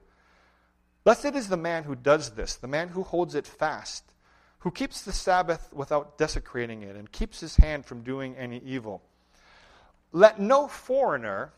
Blessed 1.04 1.34
is 1.34 1.48
the 1.48 1.56
man 1.58 1.84
who 1.84 1.94
does 1.94 2.30
this, 2.30 2.56
the 2.56 2.66
man 2.66 2.88
who 2.88 3.02
holds 3.02 3.34
it 3.34 3.46
fast, 3.46 4.04
who 4.60 4.70
keeps 4.70 5.02
the 5.02 5.12
Sabbath 5.12 5.72
without 5.72 6.16
desecrating 6.16 6.82
it, 6.82 6.96
and 6.96 7.12
keeps 7.12 7.40
his 7.40 7.56
hand 7.56 7.84
from 7.84 8.02
doing 8.02 8.34
any 8.36 8.58
evil. 8.64 9.02
Let 10.12 10.40
no 10.40 10.66
foreigner 10.66 11.52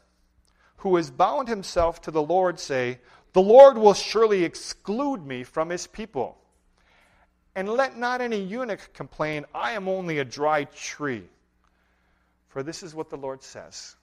who 0.79 0.97
has 0.97 1.11
bound 1.11 1.49
himself 1.49 2.03
to 2.03 2.11
the 2.11 2.23
Lord 2.23 2.59
say, 2.59 2.99
The 3.33 3.43
Lord 3.43 3.79
will 3.79 3.95
surely 3.95 4.45
exclude 4.45 5.25
me 5.25 5.45
from 5.45 5.71
his 5.71 5.87
people. 5.87 6.39
And 7.55 7.69
let 7.69 7.97
not 7.97 8.21
any 8.21 8.41
eunuch 8.41 8.93
complain, 8.93 9.47
I 9.55 9.73
am 9.73 9.89
only 9.89 10.19
a 10.19 10.25
dry 10.25 10.65
tree. 10.65 11.25
For 12.49 12.63
this 12.63 12.83
is 12.83 12.95
what 12.95 13.11
the 13.11 13.17
Lord 13.17 13.43
says 13.43 13.96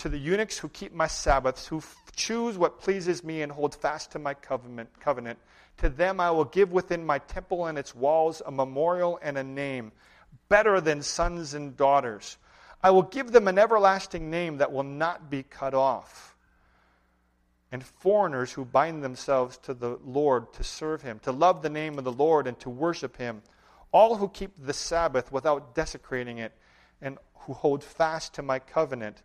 to 0.00 0.08
the 0.08 0.18
eunuchs 0.18 0.58
who 0.58 0.68
keep 0.70 0.94
my 0.94 1.06
Sabbaths, 1.06 1.66
who 1.66 1.78
f- 1.78 1.96
choose 2.16 2.56
what 2.56 2.80
pleases 2.80 3.22
me 3.22 3.42
and 3.42 3.52
hold 3.52 3.74
fast 3.74 4.12
to 4.12 4.18
my 4.18 4.32
covenant, 4.32 4.88
covenant. 4.98 5.38
To 5.78 5.90
them 5.90 6.20
I 6.20 6.30
will 6.30 6.46
give 6.46 6.72
within 6.72 7.04
my 7.04 7.18
temple 7.18 7.66
and 7.66 7.76
its 7.76 7.94
walls 7.94 8.40
a 8.44 8.50
memorial 8.50 9.18
and 9.22 9.36
a 9.36 9.44
name. 9.44 9.92
better 10.48 10.80
than 10.80 11.02
sons 11.02 11.54
and 11.54 11.76
daughters. 11.76 12.36
I 12.82 12.90
will 12.90 13.02
give 13.02 13.30
them 13.30 13.46
an 13.46 13.58
everlasting 13.58 14.30
name 14.30 14.58
that 14.58 14.72
will 14.72 14.82
not 14.82 15.30
be 15.30 15.42
cut 15.42 15.74
off. 15.74 16.36
And 17.72 17.84
foreigners 17.84 18.52
who 18.52 18.64
bind 18.64 19.04
themselves 19.04 19.58
to 19.58 19.74
the 19.74 19.98
Lord 20.04 20.52
to 20.54 20.64
serve 20.64 21.02
him, 21.02 21.20
to 21.20 21.30
love 21.32 21.62
the 21.62 21.70
name 21.70 21.98
of 21.98 22.04
the 22.04 22.12
Lord 22.12 22.46
and 22.46 22.58
to 22.60 22.70
worship 22.70 23.16
him, 23.16 23.42
all 23.92 24.16
who 24.16 24.28
keep 24.28 24.52
the 24.58 24.72
Sabbath 24.72 25.30
without 25.30 25.74
desecrating 25.74 26.38
it, 26.38 26.52
and 27.00 27.18
who 27.40 27.52
hold 27.52 27.84
fast 27.84 28.34
to 28.34 28.42
my 28.42 28.58
covenant, 28.58 29.22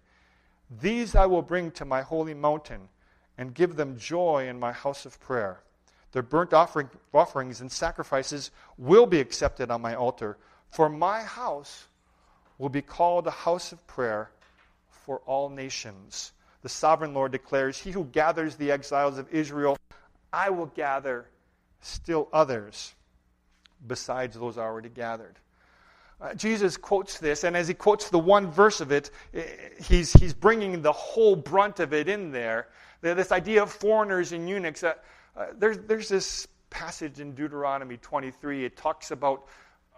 these 0.69 1.15
I 1.15 1.25
will 1.25 1.41
bring 1.41 1.71
to 1.71 1.85
my 1.85 2.01
holy 2.01 2.33
mountain 2.33 2.89
and 3.37 3.53
give 3.53 3.75
them 3.75 3.97
joy 3.97 4.47
in 4.47 4.59
my 4.59 4.71
house 4.71 5.05
of 5.05 5.19
prayer. 5.19 5.61
Their 6.11 6.23
burnt 6.23 6.53
offering, 6.53 6.89
offerings 7.13 7.61
and 7.61 7.71
sacrifices 7.71 8.51
will 8.77 9.05
be 9.05 9.19
accepted 9.19 9.69
on 9.69 9.81
my 9.81 9.95
altar, 9.95 10.37
for 10.69 10.89
my 10.89 11.23
house 11.23 11.87
will 12.57 12.69
be 12.69 12.81
called 12.81 13.27
a 13.27 13.31
house 13.31 13.71
of 13.71 13.85
prayer 13.85 14.31
for 14.87 15.19
all 15.25 15.49
nations. 15.49 16.31
The 16.61 16.69
sovereign 16.69 17.13
Lord 17.13 17.31
declares, 17.31 17.77
He 17.77 17.91
who 17.91 18.05
gathers 18.05 18.55
the 18.55 18.71
exiles 18.71 19.17
of 19.17 19.31
Israel, 19.33 19.77
I 20.31 20.49
will 20.49 20.67
gather 20.67 21.27
still 21.81 22.29
others 22.33 22.95
besides 23.85 24.35
those 24.37 24.57
already 24.57 24.89
gathered. 24.89 25.35
Uh, 26.21 26.33
Jesus 26.33 26.77
quotes 26.77 27.19
this, 27.19 27.43
and 27.43 27.57
as 27.57 27.67
he 27.67 27.73
quotes 27.73 28.09
the 28.09 28.19
one 28.19 28.49
verse 28.49 28.79
of 28.79 28.91
it, 28.91 29.11
he's, 29.81 30.13
he's 30.13 30.33
bringing 30.33 30.81
the 30.81 30.91
whole 30.91 31.35
brunt 31.35 31.79
of 31.79 31.93
it 31.93 32.07
in 32.07 32.31
there. 32.31 32.69
This 33.01 33.31
idea 33.31 33.63
of 33.63 33.71
foreigners 33.71 34.31
and 34.31 34.47
eunuchs. 34.47 34.83
Uh, 34.83 34.93
uh, 35.35 35.47
there's, 35.57 35.77
there's 35.79 36.07
this 36.09 36.47
passage 36.69 37.19
in 37.19 37.35
Deuteronomy 37.35 37.97
23. 37.97 38.65
It 38.65 38.77
talks 38.77 39.11
about 39.11 39.47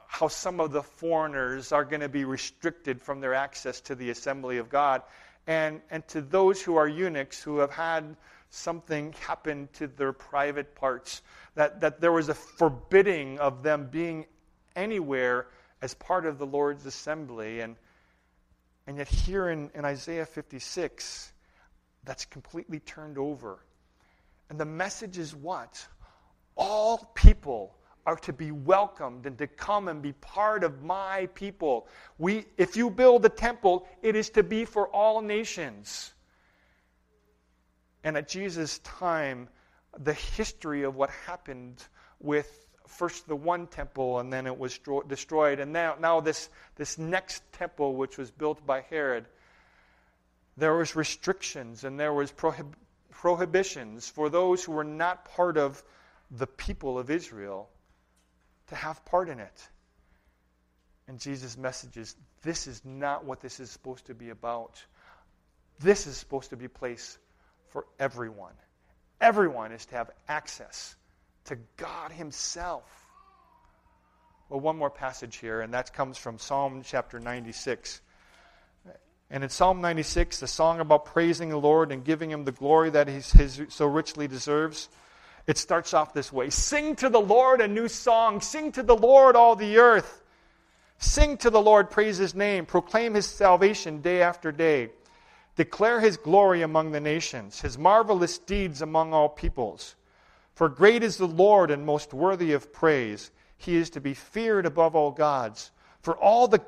how 0.07 0.27
some 0.27 0.59
of 0.59 0.71
the 0.71 0.81
foreigners 0.81 1.71
are 1.71 1.85
going 1.85 2.01
to 2.01 2.09
be 2.09 2.25
restricted 2.25 3.01
from 3.01 3.21
their 3.21 3.33
access 3.33 3.79
to 3.81 3.95
the 3.95 4.09
assembly 4.09 4.57
of 4.57 4.69
God. 4.69 5.03
And, 5.45 5.81
and 5.91 6.05
to 6.09 6.21
those 6.21 6.61
who 6.61 6.75
are 6.75 6.87
eunuchs 6.87 7.41
who 7.41 7.59
have 7.59 7.71
had 7.71 8.15
something 8.49 9.13
happen 9.25 9.69
to 9.73 9.87
their 9.87 10.13
private 10.13 10.73
parts, 10.75 11.21
that, 11.55 11.79
that 11.81 12.01
there 12.01 12.11
was 12.11 12.29
a 12.29 12.33
forbidding 12.33 13.37
of 13.39 13.63
them 13.63 13.87
being 13.91 14.25
anywhere 14.75 15.47
as 15.81 15.93
part 15.93 16.25
of 16.25 16.37
the 16.37 16.45
Lord's 16.45 16.85
assembly. 16.85 17.61
And, 17.61 17.75
and 18.85 18.97
yet, 18.97 19.07
here 19.07 19.49
in, 19.49 19.69
in 19.73 19.85
Isaiah 19.85 20.25
56, 20.25 21.31
that's 22.03 22.25
completely 22.25 22.79
turned 22.79 23.17
over. 23.17 23.59
And 24.49 24.59
the 24.59 24.65
message 24.65 25.17
is 25.17 25.35
what? 25.35 25.85
All 26.55 27.11
people 27.13 27.75
are 28.05 28.15
to 28.15 28.31
be 28.31 28.51
welcomed 28.51 29.25
and 29.25 29.37
to 29.37 29.47
come 29.47 29.89
and 29.89 30.01
be 30.01 30.13
part 30.13 30.63
of 30.63 30.81
my 30.81 31.27
people. 31.35 31.87
We, 32.17 32.45
if 32.57 32.77
you 32.77 32.89
build 32.89 33.25
a 33.25 33.29
temple, 33.29 33.85
it 34.01 34.15
is 34.15 34.29
to 34.31 34.43
be 34.43 34.63
for 34.63 34.87
all 34.87 35.21
nations. 35.21 36.13
And 38.05 38.15
at 38.15 38.29
Jesus' 38.29 38.79
time, 38.79 39.49
the 39.99 40.13
history 40.13 40.83
of 40.83 40.95
what 40.95 41.09
happened 41.09 41.83
with 42.19 42.66
first 42.87 43.27
the 43.27 43.35
one 43.35 43.67
temple 43.67 44.19
and 44.19 44.31
then 44.31 44.47
it 44.47 44.57
was 44.57 44.79
destroyed, 45.07 45.59
and 45.59 45.71
now, 45.71 45.95
now 45.99 46.19
this, 46.19 46.49
this 46.75 46.97
next 46.97 47.43
temple, 47.53 47.95
which 47.95 48.17
was 48.17 48.31
built 48.31 48.65
by 48.65 48.81
Herod, 48.81 49.25
there 50.57 50.75
was 50.75 50.95
restrictions 50.95 51.83
and 51.83 51.99
there 51.99 52.13
was 52.13 52.31
prohib- 52.31 52.73
prohibitions 53.11 54.09
for 54.09 54.29
those 54.29 54.63
who 54.63 54.71
were 54.71 54.83
not 54.83 55.25
part 55.25 55.57
of 55.57 55.83
the 56.31 56.47
people 56.47 56.99
of 56.99 57.09
Israel 57.09 57.69
to 58.67 58.75
have 58.75 59.03
part 59.05 59.29
in 59.29 59.39
it. 59.39 59.69
And 61.07 61.19
Jesus' 61.19 61.57
message 61.57 61.95
is 61.95 62.15
this 62.41 62.67
is 62.67 62.83
not 62.83 63.23
what 63.23 63.39
this 63.39 63.59
is 63.59 63.69
supposed 63.69 64.05
to 64.07 64.13
be 64.13 64.29
about. 64.29 64.83
This 65.79 66.05
is 66.05 66.17
supposed 66.17 66.49
to 66.49 66.57
be 66.57 66.65
a 66.65 66.69
place 66.69 67.17
for 67.69 67.85
everyone. 67.97 68.53
Everyone 69.21 69.71
is 69.71 69.85
to 69.87 69.95
have 69.95 70.11
access 70.27 70.96
to 71.47 71.57
God 71.77 72.11
Himself. 72.11 72.83
Well, 74.49 74.59
one 74.61 74.77
more 74.77 74.89
passage 74.89 75.37
here, 75.37 75.59
and 75.61 75.73
that 75.73 75.93
comes 75.93 76.17
from 76.17 76.39
Psalm 76.39 76.81
chapter 76.85 77.19
96. 77.19 78.01
And 79.29 79.43
in 79.43 79.49
Psalm 79.49 79.81
96, 79.81 80.39
the 80.39 80.47
song 80.47 80.79
about 80.79 81.03
praising 81.05 81.49
the 81.49 81.57
Lord 81.57 81.91
and 81.91 82.03
giving 82.03 82.31
Him 82.31 82.45
the 82.45 82.53
glory 82.53 82.89
that 82.91 83.09
He 83.09 83.19
so 83.19 83.85
richly 83.85 84.27
deserves, 84.27 84.87
it 85.47 85.57
starts 85.57 85.93
off 85.93 86.13
this 86.13 86.31
way 86.31 86.49
Sing 86.49 86.95
to 86.97 87.09
the 87.09 87.19
Lord 87.19 87.59
a 87.59 87.67
new 87.67 87.87
song. 87.87 88.39
Sing 88.39 88.71
to 88.73 88.83
the 88.83 88.95
Lord, 88.95 89.35
all 89.35 89.55
the 89.55 89.77
earth. 89.77 90.23
Sing 90.99 91.37
to 91.37 91.49
the 91.49 91.61
Lord, 91.61 91.89
praise 91.89 92.17
His 92.17 92.33
name. 92.33 92.65
Proclaim 92.65 93.13
His 93.13 93.25
salvation 93.25 94.01
day 94.01 94.21
after 94.21 94.51
day. 94.51 94.91
Declare 95.57 95.99
His 96.01 96.17
glory 96.17 96.61
among 96.61 96.91
the 96.91 97.01
nations, 97.01 97.59
His 97.61 97.77
marvelous 97.77 98.37
deeds 98.37 98.81
among 98.81 99.13
all 99.13 99.27
peoples. 99.27 99.95
For 100.57 100.69
great 100.69 101.03
is 101.03 101.17
the 101.17 101.27
Lord 101.27 101.69
and 101.69 101.85
most 101.85 102.15
worthy 102.15 102.53
of 102.53 102.73
praise. 102.73 103.29
He 103.59 103.75
is 103.75 103.91
to 103.91 104.01
be 104.01 104.15
feared 104.15 104.65
above 104.65 104.95
all 104.95 105.11
gods. 105.11 105.69
For 106.01 106.17
all 106.17 106.47
the 106.47 106.63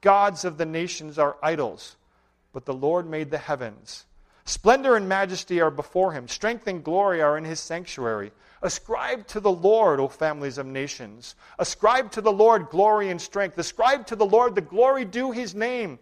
gods 0.00 0.44
of 0.44 0.58
the 0.58 0.64
nations 0.64 1.18
are 1.18 1.36
idols, 1.42 1.96
but 2.52 2.66
the 2.66 2.72
Lord 2.72 3.10
made 3.10 3.32
the 3.32 3.38
heavens. 3.38 4.04
Splendor 4.44 4.94
and 4.94 5.08
majesty 5.08 5.60
are 5.60 5.72
before 5.72 6.12
him. 6.12 6.28
Strength 6.28 6.68
and 6.68 6.84
glory 6.84 7.20
are 7.20 7.36
in 7.36 7.42
his 7.42 7.58
sanctuary. 7.58 8.30
Ascribe 8.62 9.26
to 9.26 9.40
the 9.40 9.50
Lord, 9.50 9.98
O 9.98 10.06
families 10.06 10.56
of 10.56 10.66
nations. 10.66 11.34
Ascribe 11.58 12.12
to 12.12 12.20
the 12.20 12.30
Lord 12.30 12.68
glory 12.68 13.10
and 13.10 13.20
strength. 13.20 13.58
Ascribe 13.58 14.06
to 14.06 14.14
the 14.14 14.24
Lord 14.24 14.54
the 14.54 14.60
glory 14.60 15.04
due 15.04 15.32
his 15.32 15.52
name. 15.52 15.98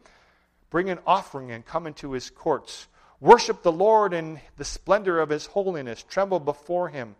Bring 0.68 0.90
an 0.90 0.98
offering 1.06 1.52
and 1.52 1.64
come 1.64 1.86
into 1.86 2.12
his 2.12 2.28
courts. 2.28 2.86
Worship 3.18 3.62
the 3.62 3.72
Lord 3.72 4.12
in 4.12 4.40
the 4.58 4.64
splendor 4.66 5.20
of 5.20 5.30
his 5.30 5.46
holiness. 5.46 6.04
Tremble 6.06 6.40
before 6.40 6.90
him 6.90 7.16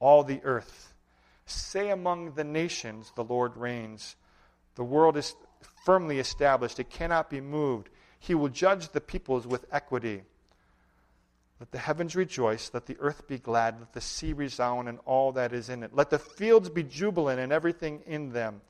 all 0.00 0.24
the 0.24 0.40
earth. 0.42 0.94
Say 1.46 1.90
among 1.90 2.32
the 2.32 2.44
nations, 2.44 3.12
the 3.14 3.24
Lord 3.24 3.56
reigns. 3.56 4.16
The 4.74 4.84
world 4.84 5.16
is 5.16 5.34
firmly 5.84 6.18
established, 6.18 6.80
it 6.80 6.90
cannot 6.90 7.30
be 7.30 7.40
moved. 7.40 7.88
He 8.18 8.34
will 8.34 8.48
judge 8.48 8.88
the 8.88 9.00
peoples 9.00 9.46
with 9.46 9.66
equity. 9.70 10.22
Let 11.58 11.72
the 11.72 11.78
heavens 11.78 12.16
rejoice, 12.16 12.70
let 12.72 12.86
the 12.86 12.96
earth 13.00 13.28
be 13.28 13.38
glad, 13.38 13.78
let 13.78 13.92
the 13.92 14.00
sea 14.00 14.32
resound 14.32 14.88
and 14.88 14.98
all 15.04 15.32
that 15.32 15.52
is 15.52 15.68
in 15.68 15.82
it. 15.82 15.94
Let 15.94 16.08
the 16.08 16.18
fields 16.18 16.70
be 16.70 16.82
jubilant 16.82 17.38
and 17.38 17.52
everything 17.52 18.02
in 18.06 18.32
them. 18.32 18.62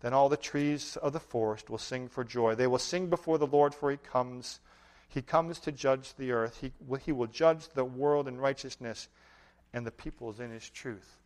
Then 0.00 0.12
all 0.12 0.28
the 0.28 0.36
trees 0.36 0.96
of 0.96 1.12
the 1.12 1.20
forest 1.20 1.70
will 1.70 1.78
sing 1.78 2.08
for 2.08 2.24
joy. 2.24 2.54
They 2.54 2.66
will 2.66 2.78
sing 2.78 3.08
before 3.08 3.38
the 3.38 3.46
Lord, 3.46 3.74
for 3.74 3.90
he 3.90 3.96
comes. 3.96 4.60
He 5.08 5.22
comes 5.22 5.60
to 5.60 5.72
judge 5.72 6.14
the 6.14 6.32
earth. 6.32 6.60
He, 6.60 6.72
he 7.04 7.12
will 7.12 7.28
judge 7.28 7.68
the 7.68 7.84
world 7.84 8.26
in 8.26 8.38
righteousness 8.38 9.08
and 9.72 9.86
the 9.86 9.90
people 9.90 10.30
is 10.30 10.40
in 10.40 10.50
his 10.50 10.68
truth. 10.68 11.16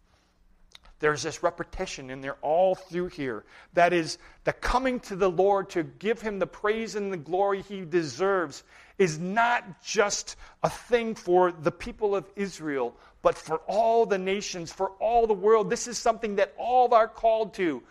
There's 1.00 1.22
this 1.22 1.42
repetition 1.42 2.10
in 2.10 2.20
there 2.20 2.36
all 2.42 2.74
through 2.74 3.08
here. 3.08 3.44
That 3.72 3.94
is, 3.94 4.18
the 4.44 4.52
coming 4.52 5.00
to 5.00 5.16
the 5.16 5.30
Lord 5.30 5.70
to 5.70 5.82
give 5.82 6.20
him 6.20 6.38
the 6.38 6.46
praise 6.46 6.94
and 6.94 7.10
the 7.10 7.16
glory 7.16 7.62
he 7.62 7.86
deserves 7.86 8.62
is 8.98 9.18
not 9.18 9.82
just 9.82 10.36
a 10.62 10.68
thing 10.68 11.14
for 11.14 11.52
the 11.52 11.72
people 11.72 12.14
of 12.14 12.30
Israel, 12.36 12.94
but 13.22 13.36
for 13.36 13.58
all 13.66 14.04
the 14.04 14.18
nations, 14.18 14.70
for 14.70 14.90
all 15.00 15.26
the 15.26 15.32
world. 15.32 15.70
This 15.70 15.88
is 15.88 15.96
something 15.96 16.36
that 16.36 16.52
all 16.58 16.92
are 16.92 17.08
called 17.08 17.54
to. 17.54 17.82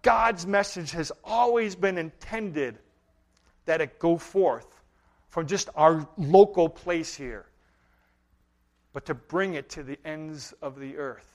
God's 0.00 0.46
message 0.46 0.92
has 0.92 1.12
always 1.22 1.76
been 1.76 1.98
intended 1.98 2.78
that 3.66 3.82
it 3.82 3.98
go 3.98 4.16
forth 4.16 4.66
from 5.28 5.46
just 5.46 5.68
our 5.76 6.08
local 6.16 6.70
place 6.70 7.14
here 7.14 7.46
but 8.92 9.06
to 9.06 9.14
bring 9.14 9.54
it 9.54 9.70
to 9.70 9.82
the 9.82 9.98
ends 10.04 10.52
of 10.62 10.78
the 10.78 10.96
earth. 10.96 11.28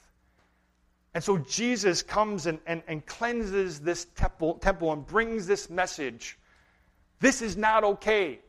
And 1.14 1.24
so 1.24 1.38
Jesus 1.40 2.04
comes 2.04 2.46
and, 2.46 2.60
and, 2.68 2.84
and 2.88 3.06
cleanses 3.06 3.80
this 3.80 4.06
temple, 4.16 4.56
temple 4.56 4.94
and 4.94 5.06
brings 5.06 5.48
this 5.48 5.70
message. 5.70 6.38
This 7.20 7.42
is 7.42 7.58
not 7.58 7.84
okay. 7.84 8.40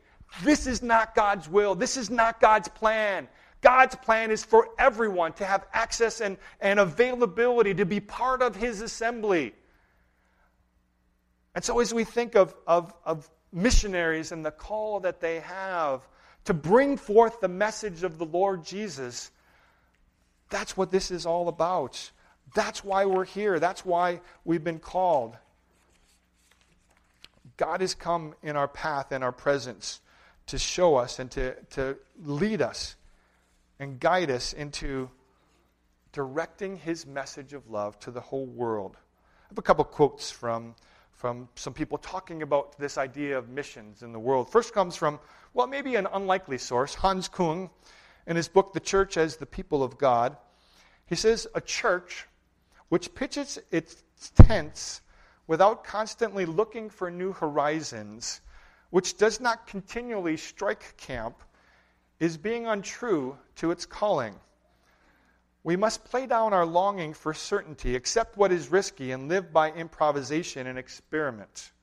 This 0.43 0.67
is 0.67 0.83
not 0.83 1.15
God's 1.15 1.49
will. 1.49 1.73
This 1.73 1.97
is 1.97 2.09
not 2.09 2.39
God's 2.39 2.67
plan. 2.67 3.27
God's 3.61 3.95
plan 3.95 4.31
is 4.31 4.45
for 4.45 4.69
everyone 4.77 5.33
to 5.33 5.45
have 5.45 5.65
access 5.73 6.21
and, 6.21 6.37
and 6.61 6.79
availability 6.79 7.73
to 7.73 7.85
be 7.85 7.99
part 7.99 8.41
of 8.41 8.55
His 8.55 8.81
assembly. 8.81 9.53
And 11.55 11.63
so, 11.63 11.79
as 11.79 11.93
we 11.93 12.03
think 12.03 12.35
of, 12.35 12.55
of, 12.67 12.93
of 13.03 13.29
missionaries 13.51 14.31
and 14.31 14.45
the 14.45 14.51
call 14.51 15.01
that 15.01 15.19
they 15.19 15.39
have, 15.39 16.07
to 16.45 16.53
bring 16.53 16.97
forth 16.97 17.41
the 17.41 17.47
message 17.47 18.03
of 18.03 18.17
the 18.17 18.25
Lord 18.25 18.63
Jesus. 18.63 19.31
That's 20.49 20.75
what 20.75 20.91
this 20.91 21.11
is 21.11 21.25
all 21.25 21.47
about. 21.47 22.11
That's 22.55 22.83
why 22.83 23.05
we're 23.05 23.25
here. 23.25 23.59
That's 23.59 23.85
why 23.85 24.21
we've 24.45 24.63
been 24.63 24.79
called. 24.79 25.37
God 27.57 27.81
has 27.81 27.93
come 27.93 28.35
in 28.41 28.55
our 28.55 28.67
path, 28.67 29.11
and 29.11 29.23
our 29.23 29.33
presence, 29.33 30.01
to 30.47 30.57
show 30.57 30.95
us 30.95 31.19
and 31.19 31.29
to, 31.31 31.55
to 31.71 31.97
lead 32.23 32.61
us 32.61 32.95
and 33.79 33.99
guide 33.99 34.31
us 34.31 34.53
into 34.53 35.09
directing 36.11 36.77
his 36.77 37.05
message 37.05 37.53
of 37.53 37.69
love 37.69 37.99
to 37.99 38.11
the 38.11 38.21
whole 38.21 38.45
world. 38.45 38.95
I 38.97 39.49
have 39.49 39.57
a 39.57 39.61
couple 39.61 39.83
quotes 39.83 40.31
from, 40.31 40.73
from 41.19 41.49
some 41.55 41.73
people 41.73 41.97
talking 41.97 42.43
about 42.43 42.79
this 42.79 42.97
idea 42.97 43.37
of 43.37 43.49
missions 43.49 44.03
in 44.03 44.13
the 44.13 44.19
world. 44.19 44.49
First 44.49 44.73
comes 44.73 44.95
from, 44.95 45.19
well, 45.53 45.67
maybe 45.67 45.95
an 45.95 46.07
unlikely 46.13 46.57
source, 46.57 46.95
Hans 46.95 47.27
Kung, 47.27 47.69
in 48.25 48.37
his 48.37 48.47
book, 48.47 48.71
The 48.71 48.79
Church 48.79 49.17
as 49.17 49.35
the 49.35 49.45
People 49.45 49.83
of 49.83 49.97
God. 49.97 50.37
He 51.07 51.15
says, 51.15 51.45
A 51.53 51.59
church 51.59 52.25
which 52.87 53.13
pitches 53.13 53.59
its 53.69 54.01
tents 54.33 55.01
without 55.45 55.83
constantly 55.83 56.45
looking 56.45 56.89
for 56.89 57.11
new 57.11 57.33
horizons, 57.33 58.39
which 58.89 59.17
does 59.17 59.41
not 59.41 59.67
continually 59.67 60.37
strike 60.37 60.95
camp, 60.95 61.43
is 62.21 62.37
being 62.37 62.65
untrue 62.65 63.37
to 63.57 63.71
its 63.71 63.85
calling. 63.85 64.35
We 65.69 65.75
must 65.75 66.03
play 66.03 66.25
down 66.25 66.51
our 66.51 66.65
longing 66.65 67.13
for 67.13 67.31
certainty, 67.31 67.95
accept 67.95 68.37
what 68.37 68.51
is 68.51 68.71
risky, 68.71 69.11
and 69.11 69.29
live 69.29 69.53
by 69.53 69.71
improvisation 69.71 70.65
and 70.65 70.79
experiment. 70.79 71.73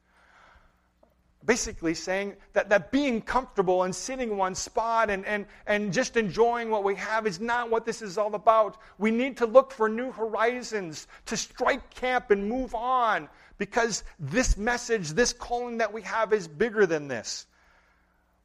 Basically, 1.44 1.94
saying 1.94 2.34
that, 2.52 2.68
that 2.70 2.90
being 2.90 3.22
comfortable 3.22 3.84
and 3.84 3.94
sitting 3.94 4.32
in 4.32 4.36
one 4.36 4.56
spot 4.56 5.08
and, 5.08 5.24
and, 5.24 5.46
and 5.68 5.92
just 5.92 6.16
enjoying 6.16 6.68
what 6.68 6.82
we 6.82 6.96
have 6.96 7.28
is 7.28 7.38
not 7.38 7.70
what 7.70 7.86
this 7.86 8.02
is 8.02 8.18
all 8.18 8.34
about. 8.34 8.76
We 8.98 9.12
need 9.12 9.36
to 9.36 9.46
look 9.46 9.70
for 9.70 9.88
new 9.88 10.10
horizons, 10.10 11.06
to 11.26 11.36
strike 11.36 11.88
camp 11.90 12.32
and 12.32 12.48
move 12.48 12.74
on, 12.74 13.28
because 13.56 14.02
this 14.18 14.56
message, 14.56 15.10
this 15.10 15.32
calling 15.32 15.78
that 15.78 15.92
we 15.92 16.02
have, 16.02 16.32
is 16.32 16.48
bigger 16.48 16.86
than 16.86 17.06
this. 17.06 17.46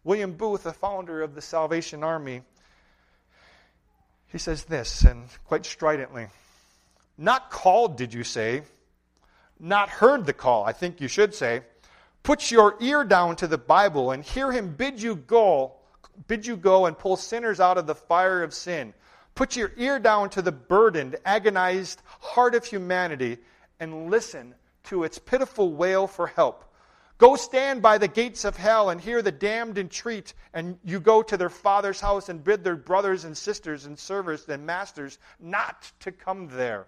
William 0.03 0.33
Booth, 0.33 0.61
the 0.61 0.71
founder 0.71 1.23
of 1.23 1.33
the 1.33 1.41
Salvation 1.41 2.03
Army, 2.03 2.43
he 4.31 4.37
says 4.37 4.63
this, 4.65 5.03
and 5.03 5.25
quite 5.45 5.65
stridently 5.65 6.27
Not 7.17 7.49
called, 7.51 7.97
did 7.97 8.13
you 8.13 8.23
say? 8.23 8.63
Not 9.59 9.89
heard 9.89 10.25
the 10.25 10.33
call, 10.33 10.63
I 10.63 10.71
think 10.71 11.01
you 11.01 11.07
should 11.07 11.35
say. 11.35 11.61
Put 12.23 12.51
your 12.51 12.75
ear 12.79 13.03
down 13.03 13.35
to 13.37 13.47
the 13.47 13.57
Bible 13.57 14.11
and 14.11 14.23
hear 14.23 14.51
him 14.51 14.73
bid 14.73 15.01
you 15.01 15.15
go, 15.15 15.73
bid 16.27 16.45
you 16.45 16.55
go 16.55 16.85
and 16.85 16.97
pull 16.97 17.17
sinners 17.17 17.59
out 17.59 17.77
of 17.77 17.87
the 17.87 17.95
fire 17.95 18.43
of 18.43 18.53
sin. 18.53 18.93
Put 19.35 19.55
your 19.55 19.71
ear 19.77 19.99
down 19.99 20.29
to 20.31 20.41
the 20.41 20.51
burdened, 20.51 21.17
agonized 21.25 22.01
heart 22.19 22.55
of 22.55 22.65
humanity 22.65 23.37
and 23.79 24.09
listen 24.09 24.55
to 24.85 25.03
its 25.03 25.19
pitiful 25.19 25.73
wail 25.73 26.07
for 26.07 26.27
help. 26.27 26.70
Go 27.21 27.35
stand 27.35 27.83
by 27.83 27.99
the 27.99 28.07
gates 28.07 28.45
of 28.45 28.57
hell 28.57 28.89
and 28.89 28.99
hear 28.99 29.21
the 29.21 29.31
damned 29.31 29.77
entreat, 29.77 30.33
and 30.55 30.79
you 30.83 30.99
go 30.99 31.21
to 31.21 31.37
their 31.37 31.51
father's 31.51 32.01
house 32.01 32.29
and 32.29 32.43
bid 32.43 32.63
their 32.63 32.75
brothers 32.75 33.25
and 33.25 33.37
sisters 33.37 33.85
and 33.85 33.99
servants 33.99 34.47
and 34.47 34.65
masters 34.65 35.19
not 35.39 35.91
to 35.99 36.11
come 36.11 36.47
there. 36.47 36.87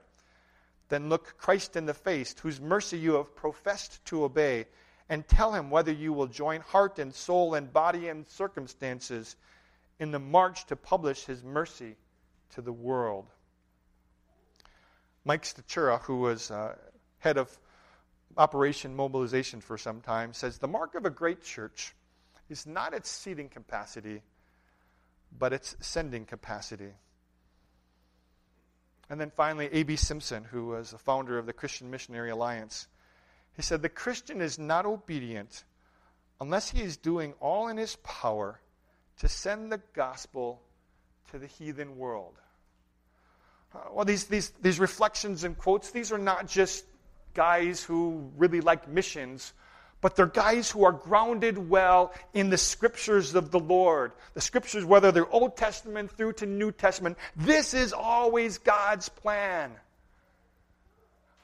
Then 0.90 1.08
look 1.08 1.38
Christ 1.38 1.76
in 1.76 1.86
the 1.86 1.94
face, 1.94 2.34
whose 2.42 2.60
mercy 2.60 2.98
you 2.98 3.14
have 3.14 3.36
professed 3.36 4.04
to 4.06 4.24
obey, 4.24 4.66
and 5.08 5.28
tell 5.28 5.54
him 5.54 5.70
whether 5.70 5.92
you 5.92 6.14
will 6.14 6.26
join 6.26 6.62
heart 6.62 6.98
and 6.98 7.14
soul 7.14 7.54
and 7.54 7.72
body 7.72 8.08
and 8.08 8.28
circumstances 8.28 9.36
in 10.00 10.10
the 10.10 10.18
march 10.18 10.66
to 10.66 10.76
publish 10.76 11.26
his 11.26 11.44
mercy 11.44 11.96
to 12.56 12.62
the 12.62 12.74
world. 12.74 13.28
Mike 15.26 15.44
Stachura, 15.44 16.02
who 16.02 16.22
was 16.22 16.50
uh, 16.50 16.76
head 17.20 17.38
of 17.38 17.56
Operation 18.38 18.96
Mobilization 18.96 19.62
for 19.62 19.78
some 19.78 20.02
time, 20.02 20.34
says 20.34 20.58
the 20.58 20.68
mark 20.68 20.96
of 20.96 21.06
a 21.06 21.10
great 21.10 21.44
church 21.44 21.94
is 22.50 22.66
not 22.66 22.94
its 22.94 23.10
seating 23.10 23.50
capacity, 23.50 24.22
but 25.38 25.54
its 25.54 25.76
sending 25.80 26.26
capacity. 26.26 26.92
And 29.10 29.20
then 29.20 29.32
finally, 29.32 29.70
A.B. 29.72 29.96
Simpson, 29.96 30.44
who 30.44 30.68
was 30.68 30.94
a 30.94 30.98
founder 30.98 31.38
of 31.38 31.46
the 31.46 31.54
Christian 31.54 31.92
Missionary 31.92 32.32
Alliance, 32.32 32.88
he 33.56 33.62
said, 33.62 33.82
The 33.82 33.90
Christian 33.90 34.42
is 34.42 34.58
not 34.58 34.86
obedient 34.86 35.64
unless 36.42 36.70
he 36.70 36.82
is 36.82 36.98
doing 36.98 37.34
all 37.40 37.68
in 37.68 37.78
his 37.78 37.96
power 37.98 38.60
to 39.20 39.28
send 39.28 39.72
the 39.72 39.82
gospel 39.94 40.62
to 41.32 41.40
the 41.40 41.48
heathen 41.48 41.98
world. 41.98 42.36
Uh, 43.74 43.80
well, 43.92 44.06
these, 44.06 44.26
these, 44.26 44.52
these 44.62 44.80
reflections 44.80 45.44
and 45.44 45.58
quotes, 45.58 45.92
these 45.92 46.12
are 46.12 46.18
not 46.18 46.48
just 46.48 46.86
guys 47.34 47.84
who 47.84 48.32
really 48.38 48.62
like 48.62 48.88
missions, 48.88 49.54
but 50.02 50.16
they're 50.16 50.26
guys 50.26 50.70
who 50.70 50.84
are 50.84 50.92
grounded 50.92 51.70
well 51.70 52.14
in 52.34 52.50
the 52.50 52.58
scriptures 52.58 53.36
of 53.36 53.52
the 53.52 53.60
Lord. 53.60 54.12
The 54.34 54.42
scriptures, 54.42 54.84
whether 54.84 55.12
they're 55.12 55.30
Old 55.30 55.56
Testament 55.56 56.12
through 56.12 56.34
to 56.34 56.46
New 56.46 56.72
Testament, 56.72 57.18
this 57.36 57.74
is 57.74 57.94
always 57.94 58.58
God's 58.58 59.08
plan. 59.08 59.72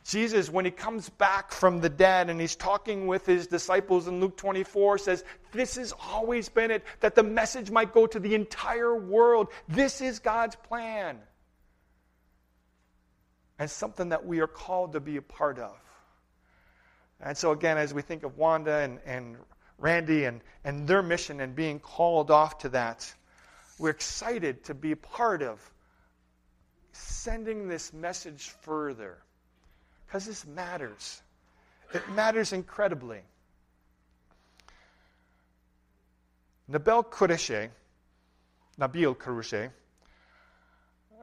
Jesus, 0.04 0.49
when 0.49 0.65
he 0.65 0.71
comes 0.71 1.08
back 1.08 1.52
from 1.52 1.82
the 1.82 1.89
dead 1.89 2.30
and 2.30 2.41
he's 2.41 2.56
talking 2.56 3.08
with 3.08 3.25
his 3.25 3.47
disciples 3.47 4.08
in 4.08 4.19
Luke 4.19 4.36
24, 4.38 4.97
says, 4.97 5.23
This 5.52 5.75
has 5.75 5.93
always 6.10 6.49
been 6.49 6.71
it, 6.71 6.84
that 6.99 7.15
the 7.15 7.23
message 7.23 7.69
might 7.69 7.93
go 7.93 8.08
to 8.08 8.19
the 8.19 8.34
entire 8.34 8.95
world. 8.95 9.49
This 9.67 10.02
is 10.02 10.19
God's 10.19 10.56
plan 10.56 11.19
and 13.60 13.69
something 13.69 14.10
that 14.10 14.26
we 14.26 14.39
are 14.39 14.48
called 14.48 14.93
to 14.93 15.02
be 15.02 15.17
a 15.17 15.22
part 15.22 15.60
of. 15.60 15.78
And 17.22 17.38
so, 17.38 17.52
again, 17.52 17.78
as 17.78 17.93
we 17.93 18.02
think 18.02 18.24
of 18.24 18.38
Wanda 18.38 18.76
and, 18.78 19.00
and 19.06 19.36
Randy 19.78 20.24
and, 20.24 20.39
and 20.63 20.88
their 20.88 21.04
mission 21.04 21.41
and 21.41 21.54
being 21.54 21.80
called 21.80 22.32
off 22.32 22.60
to 22.60 22.69
that, 22.69 23.13
we're 23.78 23.89
excited 23.89 24.63
to 24.65 24.74
be 24.74 24.93
a 24.93 24.98
part 24.98 25.41
of 25.41 25.60
sending 26.93 27.67
this 27.67 27.91
message 27.93 28.50
further 28.62 29.17
because 30.06 30.26
this 30.26 30.48
matters. 30.48 31.22
It 31.93 32.08
matters 32.12 32.54
incredibly. 32.54 33.19
Nabil 36.72 37.06
Qureshi, 37.06 37.69
Nabil 38.80 39.15
Qureshi, 39.15 39.69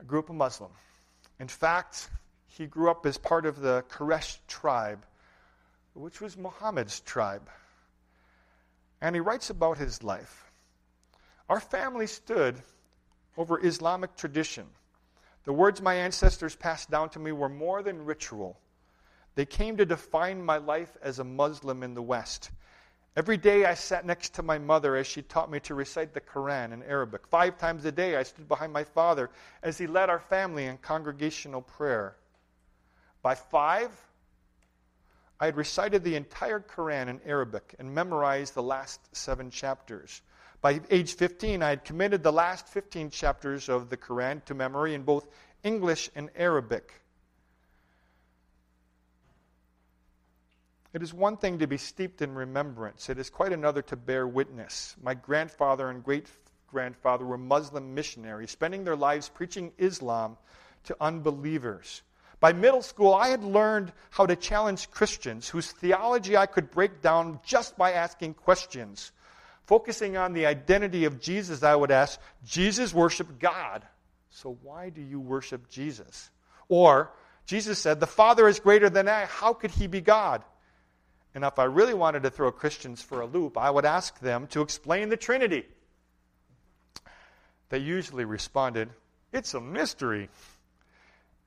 grew 0.06 0.18
up 0.18 0.28
a 0.28 0.32
Muslim. 0.32 0.70
In 1.38 1.48
fact, 1.48 2.10
he 2.56 2.66
grew 2.66 2.90
up 2.90 3.04
as 3.04 3.18
part 3.18 3.44
of 3.44 3.60
the 3.60 3.84
Quraysh 3.90 4.38
tribe, 4.48 5.04
which 5.94 6.20
was 6.20 6.36
Muhammad's 6.36 7.00
tribe. 7.00 7.48
And 9.00 9.14
he 9.14 9.20
writes 9.20 9.50
about 9.50 9.78
his 9.78 10.02
life. 10.02 10.50
Our 11.48 11.60
family 11.60 12.06
stood 12.06 12.56
over 13.36 13.64
Islamic 13.64 14.16
tradition. 14.16 14.66
The 15.44 15.52
words 15.52 15.82
my 15.82 15.94
ancestors 15.94 16.56
passed 16.56 16.90
down 16.90 17.10
to 17.10 17.18
me 17.18 17.30
were 17.30 17.48
more 17.48 17.82
than 17.82 18.04
ritual. 18.04 18.58
They 19.34 19.44
came 19.44 19.76
to 19.76 19.84
define 19.84 20.42
my 20.42 20.56
life 20.56 20.96
as 21.02 21.18
a 21.18 21.24
Muslim 21.24 21.82
in 21.82 21.94
the 21.94 22.02
West. 22.02 22.50
Every 23.16 23.36
day 23.36 23.64
I 23.64 23.74
sat 23.74 24.06
next 24.06 24.34
to 24.34 24.42
my 24.42 24.58
mother 24.58 24.96
as 24.96 25.06
she 25.06 25.22
taught 25.22 25.50
me 25.50 25.60
to 25.60 25.74
recite 25.74 26.14
the 26.14 26.20
Quran 26.20 26.72
in 26.72 26.82
Arabic. 26.82 27.26
Five 27.26 27.58
times 27.58 27.84
a 27.84 27.92
day 27.92 28.16
I 28.16 28.22
stood 28.22 28.48
behind 28.48 28.72
my 28.72 28.84
father 28.84 29.30
as 29.62 29.78
he 29.78 29.86
led 29.86 30.10
our 30.10 30.20
family 30.20 30.66
in 30.66 30.78
congregational 30.78 31.62
prayer. 31.62 32.16
By 33.26 33.34
five, 33.34 33.90
I 35.40 35.46
had 35.46 35.56
recited 35.56 36.04
the 36.04 36.14
entire 36.14 36.60
Quran 36.60 37.08
in 37.08 37.20
Arabic 37.26 37.74
and 37.80 37.92
memorized 37.92 38.54
the 38.54 38.62
last 38.62 39.00
seven 39.16 39.50
chapters. 39.50 40.22
By 40.60 40.80
age 40.90 41.16
15, 41.16 41.60
I 41.60 41.70
had 41.70 41.84
committed 41.84 42.22
the 42.22 42.30
last 42.30 42.68
15 42.68 43.10
chapters 43.10 43.68
of 43.68 43.90
the 43.90 43.96
Quran 43.96 44.44
to 44.44 44.54
memory 44.54 44.94
in 44.94 45.02
both 45.02 45.26
English 45.64 46.08
and 46.14 46.30
Arabic. 46.36 46.92
It 50.92 51.02
is 51.02 51.12
one 51.12 51.36
thing 51.36 51.58
to 51.58 51.66
be 51.66 51.78
steeped 51.78 52.22
in 52.22 52.32
remembrance, 52.32 53.08
it 53.08 53.18
is 53.18 53.28
quite 53.28 53.52
another 53.52 53.82
to 53.82 53.96
bear 53.96 54.28
witness. 54.28 54.94
My 55.02 55.14
grandfather 55.14 55.90
and 55.90 56.04
great 56.04 56.28
grandfather 56.68 57.24
were 57.24 57.38
Muslim 57.38 57.92
missionaries, 57.92 58.52
spending 58.52 58.84
their 58.84 58.94
lives 58.94 59.28
preaching 59.28 59.72
Islam 59.78 60.36
to 60.84 60.96
unbelievers. 61.00 62.02
By 62.38 62.52
middle 62.52 62.82
school, 62.82 63.14
I 63.14 63.28
had 63.28 63.42
learned 63.42 63.92
how 64.10 64.26
to 64.26 64.36
challenge 64.36 64.90
Christians 64.90 65.48
whose 65.48 65.72
theology 65.72 66.36
I 66.36 66.46
could 66.46 66.70
break 66.70 67.00
down 67.00 67.40
just 67.44 67.76
by 67.78 67.92
asking 67.92 68.34
questions. 68.34 69.12
Focusing 69.64 70.16
on 70.16 70.32
the 70.32 70.46
identity 70.46 71.06
of 71.06 71.20
Jesus, 71.20 71.62
I 71.62 71.74
would 71.74 71.90
ask, 71.90 72.20
Jesus 72.44 72.94
worshiped 72.94 73.38
God, 73.38 73.84
so 74.30 74.58
why 74.62 74.90
do 74.90 75.00
you 75.00 75.18
worship 75.18 75.68
Jesus? 75.70 76.30
Or, 76.68 77.10
Jesus 77.46 77.78
said, 77.78 77.98
The 77.98 78.06
Father 78.06 78.46
is 78.48 78.60
greater 78.60 78.90
than 78.90 79.08
I, 79.08 79.24
how 79.24 79.54
could 79.54 79.70
he 79.70 79.86
be 79.86 80.00
God? 80.00 80.44
And 81.34 81.42
if 81.44 81.58
I 81.58 81.64
really 81.64 81.94
wanted 81.94 82.22
to 82.22 82.30
throw 82.30 82.52
Christians 82.52 83.02
for 83.02 83.20
a 83.20 83.26
loop, 83.26 83.58
I 83.58 83.70
would 83.70 83.84
ask 83.84 84.18
them 84.20 84.46
to 84.48 84.62
explain 84.62 85.08
the 85.08 85.16
Trinity. 85.16 85.64
They 87.68 87.78
usually 87.78 88.24
responded, 88.24 88.90
It's 89.32 89.54
a 89.54 89.60
mystery. 89.60 90.28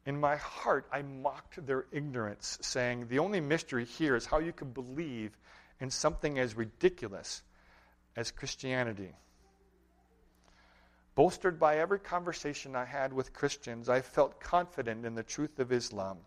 In 0.09 0.19
my 0.19 0.37
heart, 0.37 0.87
I 0.91 1.03
mocked 1.03 1.63
their 1.67 1.85
ignorance, 1.91 2.57
saying, 2.61 3.09
The 3.09 3.19
only 3.19 3.41
mystery 3.41 3.85
here 3.85 4.15
is 4.15 4.25
how 4.25 4.39
you 4.39 4.51
can 4.51 4.71
believe 4.71 5.37
in 5.79 5.91
something 5.91 6.39
as 6.39 6.57
ridiculous 6.57 7.43
as 8.15 8.31
Christianity. 8.31 9.13
Bolstered 11.13 11.59
by 11.59 11.77
every 11.77 11.99
conversation 11.99 12.75
I 12.75 12.85
had 12.85 13.13
with 13.13 13.33
Christians, 13.33 13.87
I 13.87 14.01
felt 14.01 14.39
confident 14.39 15.05
in 15.05 15.13
the 15.13 15.21
truth 15.21 15.59
of 15.59 15.71
Islam. 15.71 16.17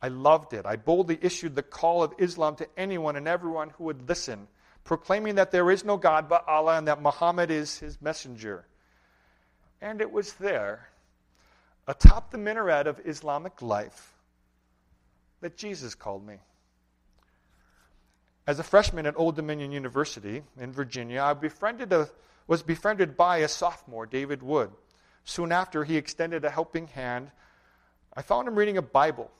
I 0.00 0.08
loved 0.08 0.54
it. 0.54 0.64
I 0.64 0.76
boldly 0.76 1.18
issued 1.20 1.56
the 1.56 1.62
call 1.62 2.02
of 2.02 2.14
Islam 2.16 2.56
to 2.56 2.68
anyone 2.74 3.16
and 3.16 3.28
everyone 3.28 3.68
who 3.68 3.84
would 3.84 4.08
listen, 4.08 4.48
proclaiming 4.84 5.34
that 5.34 5.50
there 5.50 5.70
is 5.70 5.84
no 5.84 5.98
God 5.98 6.26
but 6.26 6.48
Allah 6.48 6.78
and 6.78 6.88
that 6.88 7.02
Muhammad 7.02 7.50
is 7.50 7.80
his 7.80 8.00
messenger. 8.00 8.64
And 9.82 10.00
it 10.00 10.10
was 10.10 10.32
there, 10.32 10.88
atop 11.88 12.30
the 12.30 12.38
minaret 12.38 12.86
of 12.86 13.00
Islamic 13.06 13.62
life, 13.62 14.14
that 15.40 15.56
Jesus 15.56 15.94
called 15.94 16.24
me. 16.24 16.36
As 18.46 18.58
a 18.58 18.62
freshman 18.62 19.06
at 19.06 19.18
Old 19.18 19.36
Dominion 19.36 19.72
University 19.72 20.42
in 20.60 20.70
Virginia, 20.70 21.22
I 21.22 21.32
befriended 21.32 21.92
a, 21.92 22.08
was 22.46 22.62
befriended 22.62 23.16
by 23.16 23.38
a 23.38 23.48
sophomore, 23.48 24.04
David 24.04 24.42
Wood. 24.42 24.70
Soon 25.24 25.50
after, 25.50 25.82
he 25.82 25.96
extended 25.96 26.44
a 26.44 26.50
helping 26.50 26.88
hand. 26.88 27.30
I 28.14 28.22
found 28.22 28.48
him 28.48 28.54
reading 28.54 28.76
a 28.76 28.82
Bible. 28.82 29.30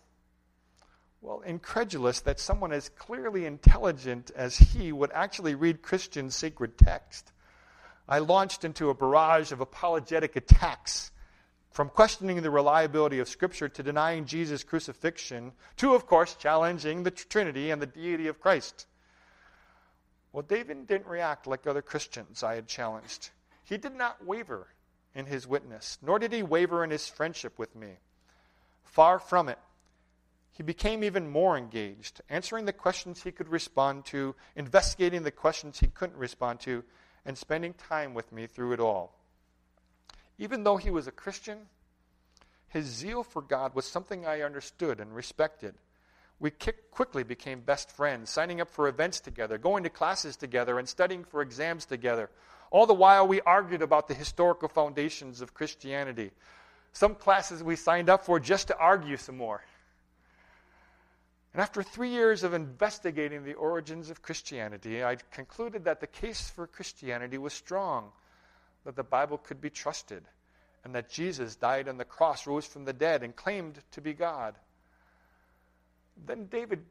Well, 1.21 1.41
incredulous 1.41 2.21
that 2.21 2.41
someone 2.41 2.73
as 2.73 2.89
clearly 2.91 3.45
intelligent 3.45 4.31
as 4.35 4.57
he 4.57 4.93
would 4.93 5.11
actually 5.13 5.55
read 5.55 5.83
Christian 5.83 6.31
sacred 6.31 6.79
text. 6.79 7.31
I 8.09 8.21
launched 8.21 8.65
into 8.65 8.89
a 8.89 8.95
barrage 8.95 9.53
of 9.53 9.61
apologetic 9.61 10.37
attacks 10.37 11.11
from 11.71 11.89
questioning 11.89 12.43
the 12.43 12.51
reliability 12.51 13.19
of 13.19 13.29
Scripture 13.29 13.69
to 13.69 13.83
denying 13.83 14.25
Jesus' 14.25 14.65
crucifixion 14.65 15.53
to, 15.77 15.95
of 15.95 16.07
course, 16.07 16.35
challenging 16.35 17.03
the 17.03 17.11
Trinity 17.11 17.71
and 17.71 17.81
the 17.81 17.87
deity 17.87 18.27
of 18.27 18.41
Christ. 18.41 18.87
Well, 20.33 20.43
David 20.43 20.87
didn't 20.87 21.07
react 21.07 21.47
like 21.47 21.67
other 21.67 21.83
Christians 21.83 22.43
I 22.43 22.55
had 22.55 22.67
challenged. 22.67 23.31
He 23.65 23.77
did 23.77 23.95
not 23.95 24.25
waver 24.25 24.69
in 25.15 25.27
his 25.27 25.47
witness, 25.47 25.99
nor 26.03 26.19
did 26.19 26.33
he 26.33 26.43
waver 26.43 26.85
in 26.85 26.91
his 26.91 27.09
friendship 27.09 27.59
with 27.59 27.75
me. 27.75 27.99
Far 28.85 29.19
from 29.19 29.49
it. 29.49 29.59
He 30.51 30.63
became 30.63 31.05
even 31.05 31.31
more 31.31 31.57
engaged, 31.57 32.21
answering 32.29 32.65
the 32.65 32.73
questions 32.73 33.23
he 33.23 33.31
could 33.31 33.49
respond 33.49 34.05
to, 34.07 34.35
investigating 34.57 35.23
the 35.23 35.31
questions 35.31 35.79
he 35.79 35.87
couldn't 35.87 36.19
respond 36.19 36.61
to, 36.61 36.83
and 37.25 37.39
spending 37.39 37.75
time 37.75 38.15
with 38.15 38.33
me 38.33 38.47
through 38.47 38.73
it 38.73 38.81
all. 38.81 39.18
Even 40.39 40.63
though 40.63 40.77
he 40.77 40.91
was 40.91 41.07
a 41.07 41.13
Christian, 41.13 41.67
his 42.69 42.87
zeal 42.87 43.23
for 43.23 43.43
God 43.43 43.75
was 43.75 43.87
something 43.87 44.27
I 44.27 44.43
understood 44.43 45.01
and 45.01 45.15
respected. 45.15 45.75
We 46.39 46.51
quickly 46.51 47.25
became 47.25 47.61
best 47.61 47.91
friends, 47.91 48.31
signing 48.31 48.61
up 48.61 48.71
for 48.71 48.87
events 48.87 49.19
together, 49.19 49.59
going 49.59 49.83
to 49.83 49.91
classes 49.91 50.37
together, 50.37 50.79
and 50.79 50.89
studying 50.89 51.25
for 51.25 51.43
exams 51.43 51.85
together. 51.85 52.31
All 52.71 52.87
the 52.87 52.95
while, 52.95 53.27
we 53.27 53.41
argued 53.41 53.83
about 53.83 54.07
the 54.07 54.15
historical 54.15 54.69
foundations 54.69 55.41
of 55.41 55.55
Christianity. 55.55 56.31
Some 56.93 57.17
classes 57.17 57.63
we 57.63 57.75
signed 57.75 58.09
up 58.09 58.25
for 58.25 58.39
just 58.39 58.69
to 58.69 58.77
argue 58.79 59.17
some 59.17 59.37
more. 59.37 59.63
And 61.53 61.63
after 61.63 61.83
three 61.83 62.11
years 62.11 62.45
of 62.45 62.55
investigating 62.55 63.43
the 63.43 63.55
origins 63.55 64.11
of 64.11 64.23
Christianity, 64.23 65.03
I 65.03 65.17
concluded 65.33 65.85
that 65.85 66.01
the 66.01 66.07
case 66.07 66.49
for 66.49 66.67
Christianity 66.67 67.39
was 67.39 67.53
strong, 67.53 68.13
that 68.89 68.97
the 68.97 69.05
Bible 69.05 69.37
could 69.37 69.61
be 69.61 69.69
trusted, 69.69 70.25
and 70.83 70.95
that 70.95 71.11
Jesus 71.11 71.57
died 71.57 71.91
on 71.91 71.99
the 71.99 72.07
cross, 72.07 72.47
rose 72.47 72.65
from 72.65 72.87
the 72.87 72.93
dead, 72.95 73.23
and 73.23 73.37
claimed 73.37 73.79
to 73.91 74.01
be 74.01 74.15
God. 74.15 74.55
Then 76.25 76.47
David, 76.47 76.87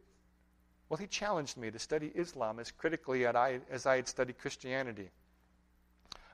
well, 0.89 0.99
he 0.99 1.07
challenged 1.07 1.57
me 1.57 1.71
to 1.71 1.79
study 1.79 2.12
Islam 2.13 2.60
as 2.60 2.69
critically 2.69 3.25
as 3.25 3.88
I 3.88 3.95
had 3.95 4.07
studied 4.07 4.38
Christianity. 4.38 5.10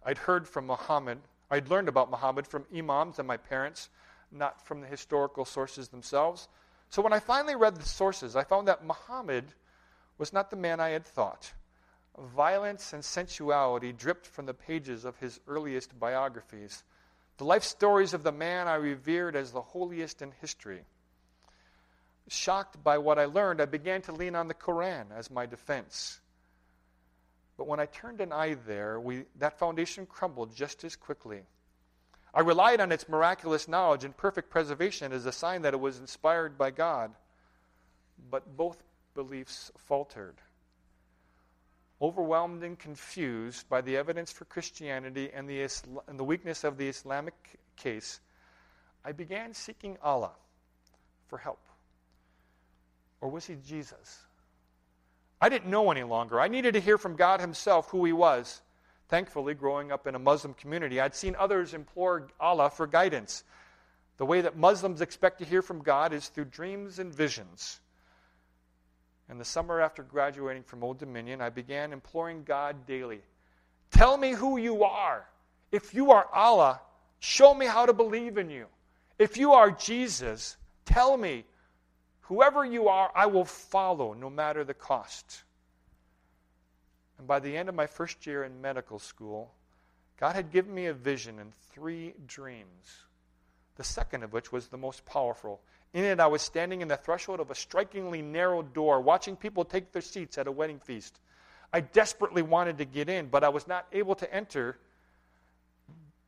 I'd 0.06 0.18
heard 0.18 0.46
from 0.46 0.68
Muhammad, 0.68 1.20
I'd 1.50 1.70
learned 1.70 1.88
about 1.88 2.12
Muhammad 2.12 2.46
from 2.46 2.66
imams 2.76 3.18
and 3.18 3.26
my 3.26 3.38
parents, 3.38 3.88
not 4.34 4.68
from 4.68 4.82
the 4.82 4.88
historical 4.88 5.46
sources 5.46 5.88
themselves. 5.88 6.50
So 6.90 7.02
when 7.02 7.14
I 7.14 7.20
finally 7.20 7.56
read 7.56 7.78
the 7.78 7.88
sources, 7.88 8.36
I 8.36 8.44
found 8.44 8.68
that 8.68 8.86
Muhammad 8.86 9.46
was 10.18 10.34
not 10.34 10.50
the 10.50 10.58
man 10.58 10.82
I 10.82 10.90
had 10.90 11.06
thought. 11.06 11.54
Violence 12.18 12.94
and 12.94 13.04
sensuality 13.04 13.92
dripped 13.92 14.28
from 14.28 14.46
the 14.46 14.54
pages 14.54 15.04
of 15.04 15.18
his 15.18 15.40
earliest 15.48 16.00
biographies, 16.00 16.84
the 17.38 17.44
life 17.44 17.64
stories 17.64 18.14
of 18.14 18.24
the 18.24 18.32
man 18.32 18.68
I 18.68 18.76
revered 18.76 19.36
as 19.36 19.52
the 19.52 19.62
holiest 19.62 20.22
in 20.22 20.32
history. 20.40 20.82
Shocked 22.28 22.84
by 22.84 23.00
what 23.00 23.18
I 23.18 23.26
learned, 23.26 23.62
I 23.62 23.66
began 23.66 24.02
to 24.04 24.12
lean 24.12 24.36
on 24.36 24.48
the 24.48 24.54
Koran 24.54 25.08
as 25.12 25.32
my 25.32 25.46
defense. 25.46 26.22
But 27.58 27.68
when 27.68 27.80
I 27.80 27.88
turned 27.88 28.22
an 28.22 28.32
eye 28.32 28.56
there, 28.66 29.00
we, 29.00 29.26
that 29.40 29.60
foundation 29.60 30.06
crumbled 30.06 30.56
just 30.56 30.84
as 30.84 30.96
quickly. 30.96 31.42
I 32.34 32.42
relied 32.42 32.82
on 32.82 32.92
its 32.92 33.10
miraculous 33.10 33.68
knowledge 33.68 34.04
and 34.04 34.16
perfect 34.16 34.50
preservation 34.50 35.12
as 35.12 35.26
a 35.26 35.32
sign 35.32 35.64
that 35.64 35.74
it 35.74 35.80
was 35.80 36.00
inspired 36.00 36.58
by 36.58 36.72
God. 36.72 37.12
But 38.32 38.58
both 38.58 38.82
beliefs 39.14 39.72
faltered. 39.78 40.36
Overwhelmed 42.04 42.64
and 42.64 42.78
confused 42.78 43.70
by 43.70 43.80
the 43.80 43.96
evidence 43.96 44.30
for 44.30 44.44
Christianity 44.44 45.32
and 45.34 45.48
the, 45.48 45.62
Isla- 45.62 46.04
and 46.08 46.20
the 46.20 46.24
weakness 46.26 46.66
of 46.66 46.78
the 46.78 46.90
Islamic 46.90 47.34
case, 47.78 48.20
I 49.06 49.14
began 49.14 49.54
seeking 49.54 49.98
Allah 50.04 50.34
for 51.28 51.38
help. 51.38 51.62
Or 53.22 53.30
was 53.30 53.46
he 53.46 53.56
Jesus? 53.66 54.20
I 55.40 55.48
didn't 55.48 55.72
know 55.72 55.92
any 55.92 56.04
longer. 56.04 56.42
I 56.42 56.50
needed 56.50 56.74
to 56.74 56.82
hear 56.82 56.98
from 56.98 57.16
God 57.16 57.40
Himself 57.40 57.90
who 57.90 58.04
He 58.04 58.12
was. 58.12 58.62
Thankfully, 59.08 59.54
growing 59.54 59.92
up 59.92 60.06
in 60.06 60.16
a 60.16 60.20
Muslim 60.20 60.54
community, 60.54 61.00
I'd 61.00 61.16
seen 61.16 61.36
others 61.40 61.74
implore 61.74 62.28
Allah 62.40 62.70
for 62.70 62.86
guidance. 62.86 63.46
The 64.18 64.26
way 64.26 64.42
that 64.42 64.58
Muslims 64.58 65.02
expect 65.02 65.40
to 65.40 65.46
hear 65.46 65.62
from 65.62 65.84
God 65.84 66.14
is 66.14 66.28
through 66.28 66.46
dreams 66.46 67.00
and 67.00 67.14
visions. 67.14 67.80
In 69.30 69.38
the 69.38 69.46
summer 69.46 69.80
after 69.82 70.04
graduating 70.04 70.64
from 70.64 70.84
Old 70.84 71.00
Dominion, 71.00 71.42
I 71.42 71.50
began 71.50 71.94
imploring 71.94 72.44
God 72.44 72.86
daily 72.86 73.22
Tell 73.92 74.18
me 74.18 74.32
who 74.32 74.58
you 74.58 74.84
are. 74.84 75.26
If 75.72 75.94
you 75.94 76.12
are 76.12 76.28
Allah, 76.34 76.82
show 77.20 77.54
me 77.54 77.68
how 77.68 77.86
to 77.86 77.94
believe 77.94 78.38
in 78.38 78.50
you. 78.50 78.66
If 79.20 79.38
you 79.38 79.54
are 79.54 79.70
Jesus, 79.70 80.58
tell 80.86 81.16
me 81.16 81.46
Whoever 82.24 82.64
you 82.64 82.88
are, 82.88 83.12
I 83.14 83.26
will 83.26 83.46
follow 83.46 84.14
no 84.14 84.30
matter 84.30 84.64
the 84.64 84.74
cost. 84.74 85.44
And 87.18 87.28
by 87.28 87.40
the 87.40 87.56
end 87.56 87.68
of 87.68 87.76
my 87.76 87.86
first 87.86 88.26
year 88.26 88.46
in 88.46 88.62
medical 88.62 88.98
school, 88.98 89.54
God 90.18 90.36
had 90.36 90.52
given 90.52 90.74
me 90.74 90.86
a 90.86 90.94
vision 90.94 91.40
and 91.40 91.54
three 91.74 92.14
dreams, 92.26 93.04
the 93.76 93.84
second 93.84 94.24
of 94.24 94.32
which 94.32 94.54
was 94.54 94.68
the 94.68 94.78
most 94.78 95.06
powerful. 95.06 95.60
In 95.94 96.04
it, 96.04 96.20
I 96.20 96.28
was 96.28 96.42
standing 96.42 96.82
in 96.82 96.88
the 96.88 96.98
threshold 96.98 97.40
of 97.40 97.52
a 97.52 97.56
strikingly 97.56 98.22
narrow 98.22 98.64
door, 98.64 99.00
watching 99.00 99.36
people 99.36 99.64
take 99.64 99.92
their 99.92 100.02
seats 100.02 100.38
at 100.38 100.48
a 100.48 100.52
wedding 100.52 100.80
feast. 100.80 101.20
I 101.72 101.82
desperately 101.82 102.42
wanted 102.42 102.80
to 102.80 102.86
get 102.86 103.10
in, 103.10 103.28
but 103.28 103.44
I 103.44 103.50
was 103.50 103.68
not 103.68 103.88
able 103.92 104.16
to 104.16 104.34
enter 104.34 104.78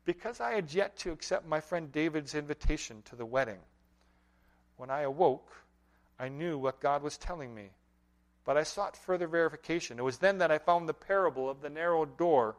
because 0.06 0.40
I 0.40 0.52
had 0.52 0.72
yet 0.72 0.98
to 0.98 1.12
accept 1.12 1.48
my 1.48 1.60
friend 1.60 1.92
David's 1.92 2.36
invitation 2.36 3.02
to 3.06 3.16
the 3.16 3.26
wedding. 3.26 3.60
When 4.78 4.92
I 4.92 5.02
awoke, 5.02 5.52
I 6.20 6.30
knew 6.30 6.58
what 6.58 6.80
God 6.80 7.02
was 7.02 7.18
telling 7.18 7.54
me. 7.54 7.70
But 8.46 8.58
I 8.58 8.64
sought 8.64 8.96
further 8.96 9.28
verification. 9.28 9.98
It 9.98 10.04
was 10.04 10.20
then 10.20 10.38
that 10.38 10.52
I 10.52 10.60
found 10.60 10.88
the 10.88 10.94
parable 10.94 11.50
of 11.50 11.62
the 11.62 11.70
narrow 11.70 12.06
door 12.06 12.56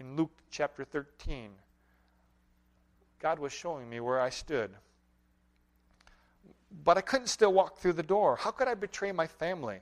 in 0.00 0.16
Luke 0.16 0.32
chapter 0.50 0.84
13. 0.84 1.50
God 3.20 3.38
was 3.38 3.52
showing 3.52 3.88
me 3.88 4.00
where 4.00 4.20
I 4.20 4.30
stood. 4.30 4.70
But 6.82 6.98
I 6.98 7.02
couldn't 7.02 7.28
still 7.28 7.52
walk 7.52 7.78
through 7.78 7.92
the 7.92 8.02
door. 8.02 8.36
How 8.36 8.50
could 8.50 8.68
I 8.68 8.74
betray 8.74 9.12
my 9.12 9.26
family 9.26 9.80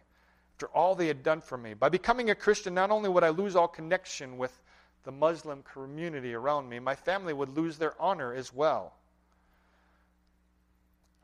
after 0.54 0.66
all 0.68 0.94
they 0.94 1.06
had 1.06 1.22
done 1.22 1.40
for 1.40 1.56
me? 1.56 1.74
By 1.74 1.88
becoming 1.88 2.30
a 2.30 2.34
Christian, 2.34 2.74
not 2.74 2.90
only 2.90 3.08
would 3.08 3.24
I 3.24 3.30
lose 3.30 3.56
all 3.56 3.68
connection 3.68 4.36
with 4.36 4.56
the 5.04 5.12
Muslim 5.12 5.62
community 5.62 6.34
around 6.34 6.68
me, 6.68 6.78
my 6.78 6.94
family 6.94 7.32
would 7.32 7.56
lose 7.56 7.78
their 7.78 8.00
honor 8.00 8.34
as 8.34 8.52
well. 8.52 8.94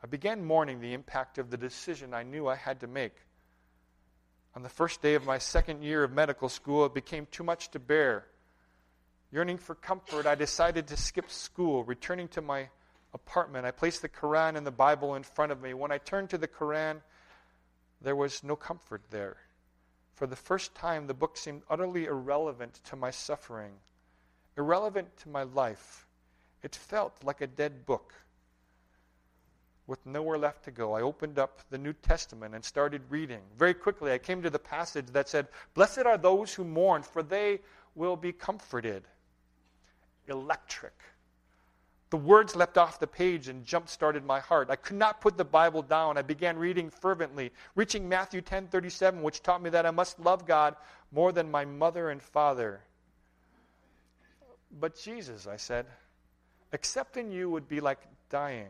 I 0.03 0.07
began 0.07 0.43
mourning 0.43 0.79
the 0.79 0.93
impact 0.93 1.37
of 1.37 1.49
the 1.49 1.57
decision 1.57 2.13
I 2.13 2.23
knew 2.23 2.47
I 2.47 2.55
had 2.55 2.79
to 2.81 2.87
make. 2.87 3.15
On 4.55 4.63
the 4.63 4.69
first 4.69 5.01
day 5.01 5.13
of 5.15 5.25
my 5.25 5.37
second 5.37 5.83
year 5.83 6.03
of 6.03 6.11
medical 6.11 6.49
school, 6.49 6.85
it 6.85 6.93
became 6.93 7.27
too 7.31 7.43
much 7.43 7.69
to 7.71 7.79
bear. 7.79 8.25
Yearning 9.31 9.57
for 9.57 9.75
comfort, 9.75 10.25
I 10.25 10.35
decided 10.35 10.87
to 10.87 10.97
skip 10.97 11.29
school. 11.29 11.83
Returning 11.83 12.27
to 12.29 12.41
my 12.41 12.69
apartment, 13.13 13.65
I 13.65 13.71
placed 13.71 14.01
the 14.01 14.09
Quran 14.09 14.55
and 14.55 14.65
the 14.65 14.71
Bible 14.71 15.15
in 15.15 15.23
front 15.23 15.51
of 15.51 15.61
me. 15.61 15.73
When 15.73 15.91
I 15.91 15.97
turned 15.97 16.29
to 16.31 16.37
the 16.37 16.47
Quran, 16.47 17.01
there 18.01 18.15
was 18.15 18.43
no 18.43 18.55
comfort 18.55 19.03
there. 19.09 19.37
For 20.15 20.27
the 20.27 20.35
first 20.35 20.75
time, 20.75 21.07
the 21.07 21.13
book 21.13 21.37
seemed 21.37 21.63
utterly 21.69 22.05
irrelevant 22.05 22.81
to 22.85 22.95
my 22.95 23.11
suffering, 23.11 23.73
irrelevant 24.57 25.15
to 25.17 25.29
my 25.29 25.43
life. 25.43 26.05
It 26.61 26.75
felt 26.75 27.23
like 27.23 27.41
a 27.41 27.47
dead 27.47 27.85
book 27.85 28.13
with 29.89 30.05
nowhere 30.05 30.37
left 30.37 30.63
to 30.65 30.71
go, 30.71 30.93
I 30.93 31.01
opened 31.01 31.39
up 31.39 31.61
the 31.71 31.77
New 31.77 31.93
Testament 31.93 32.53
and 32.53 32.63
started 32.63 33.01
reading. 33.09 33.41
Very 33.57 33.73
quickly, 33.73 34.11
I 34.11 34.19
came 34.19 34.41
to 34.43 34.49
the 34.51 34.59
passage 34.59 35.07
that 35.07 35.27
said, 35.27 35.47
Blessed 35.73 36.05
are 36.05 36.17
those 36.17 36.53
who 36.53 36.63
mourn, 36.63 37.01
for 37.01 37.23
they 37.23 37.59
will 37.95 38.15
be 38.15 38.31
comforted. 38.31 39.03
Electric. 40.27 40.93
The 42.09 42.17
words 42.17 42.55
leapt 42.55 42.77
off 42.77 42.99
the 42.99 43.07
page 43.07 43.47
and 43.47 43.65
jump 43.65 43.87
started 43.87 44.25
my 44.25 44.39
heart. 44.39 44.69
I 44.69 44.75
could 44.75 44.97
not 44.97 45.21
put 45.21 45.37
the 45.37 45.45
Bible 45.45 45.83
down. 45.83 46.17
I 46.17 46.23
began 46.23 46.57
reading 46.57 46.89
fervently, 46.89 47.51
reaching 47.75 48.09
Matthew 48.09 48.41
10:37, 48.41 49.21
which 49.21 49.43
taught 49.43 49.61
me 49.61 49.69
that 49.69 49.85
I 49.85 49.91
must 49.91 50.19
love 50.19 50.47
God 50.47 50.75
more 51.11 51.31
than 51.31 51.51
my 51.51 51.65
mother 51.65 52.09
and 52.09 52.21
father. 52.21 52.81
But 54.71 54.95
Jesus, 54.95 55.47
I 55.47 55.57
said, 55.57 55.85
accepting 56.71 57.31
you 57.31 57.49
would 57.49 57.67
be 57.67 57.79
like 57.79 57.99
dying. 58.29 58.69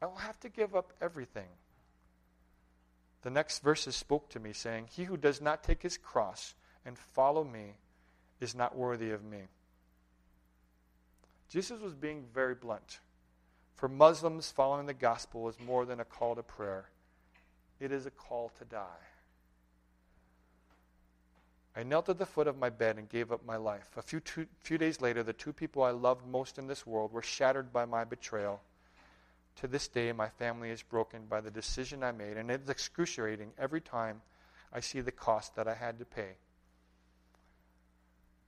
I 0.00 0.06
will 0.06 0.16
have 0.16 0.38
to 0.40 0.48
give 0.48 0.74
up 0.74 0.92
everything. 1.00 1.48
The 3.22 3.30
next 3.30 3.60
verses 3.60 3.96
spoke 3.96 4.28
to 4.30 4.40
me, 4.40 4.52
saying, 4.52 4.88
He 4.90 5.04
who 5.04 5.16
does 5.16 5.40
not 5.40 5.62
take 5.62 5.82
his 5.82 5.96
cross 5.96 6.54
and 6.84 6.98
follow 6.98 7.42
me 7.42 7.74
is 8.40 8.54
not 8.54 8.76
worthy 8.76 9.10
of 9.12 9.24
me. 9.24 9.44
Jesus 11.54 11.80
was 11.80 11.94
being 11.94 12.24
very 12.34 12.56
blunt. 12.56 12.98
For 13.76 13.88
Muslims, 13.88 14.50
following 14.50 14.86
the 14.86 14.92
gospel 14.92 15.48
is 15.48 15.54
more 15.64 15.86
than 15.86 16.00
a 16.00 16.04
call 16.04 16.34
to 16.34 16.42
prayer, 16.42 16.88
it 17.78 17.92
is 17.92 18.06
a 18.06 18.10
call 18.10 18.50
to 18.58 18.64
die. 18.64 19.06
I 21.76 21.84
knelt 21.84 22.08
at 22.08 22.18
the 22.18 22.26
foot 22.26 22.48
of 22.48 22.58
my 22.58 22.70
bed 22.70 22.98
and 22.98 23.08
gave 23.08 23.30
up 23.30 23.46
my 23.46 23.54
life. 23.54 23.88
A 23.96 24.02
few, 24.02 24.18
two, 24.18 24.48
few 24.62 24.78
days 24.78 25.00
later, 25.00 25.22
the 25.22 25.32
two 25.32 25.52
people 25.52 25.84
I 25.84 25.90
loved 25.90 26.26
most 26.26 26.58
in 26.58 26.66
this 26.66 26.84
world 26.84 27.12
were 27.12 27.22
shattered 27.22 27.72
by 27.72 27.84
my 27.84 28.02
betrayal. 28.02 28.60
To 29.60 29.68
this 29.68 29.86
day, 29.86 30.10
my 30.10 30.30
family 30.30 30.70
is 30.70 30.82
broken 30.82 31.26
by 31.28 31.40
the 31.40 31.52
decision 31.52 32.02
I 32.02 32.10
made, 32.10 32.36
and 32.36 32.50
it's 32.50 32.68
excruciating 32.68 33.52
every 33.56 33.80
time 33.80 34.22
I 34.72 34.80
see 34.80 35.00
the 35.00 35.12
cost 35.12 35.54
that 35.54 35.68
I 35.68 35.74
had 35.74 36.00
to 36.00 36.04
pay. 36.04 36.30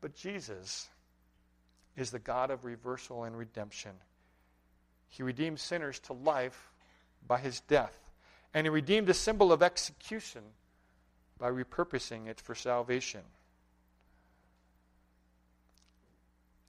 But 0.01 0.17
Jesus 0.17 0.89
is 1.97 2.11
the 2.11 2.19
God 2.19 2.51
of 2.51 2.65
reversal 2.65 3.25
and 3.25 3.37
redemption. 3.37 3.93
He 5.09 5.23
redeemed 5.23 5.61
sinners 5.61 5.99
to 6.01 6.13
life 6.13 6.71
by 7.27 7.39
his 7.39 7.61
death, 7.61 7.99
and 8.53 8.67
he 8.67 8.71
redeemed 8.71 9.09
a 9.09 9.15
symbol 9.15 9.53
of 9.53 9.63
execution 9.63 10.43
by 11.39 11.51
repurposing 11.51 12.27
it 12.27 12.41
for 12.41 12.55
salvation. 12.55 13.23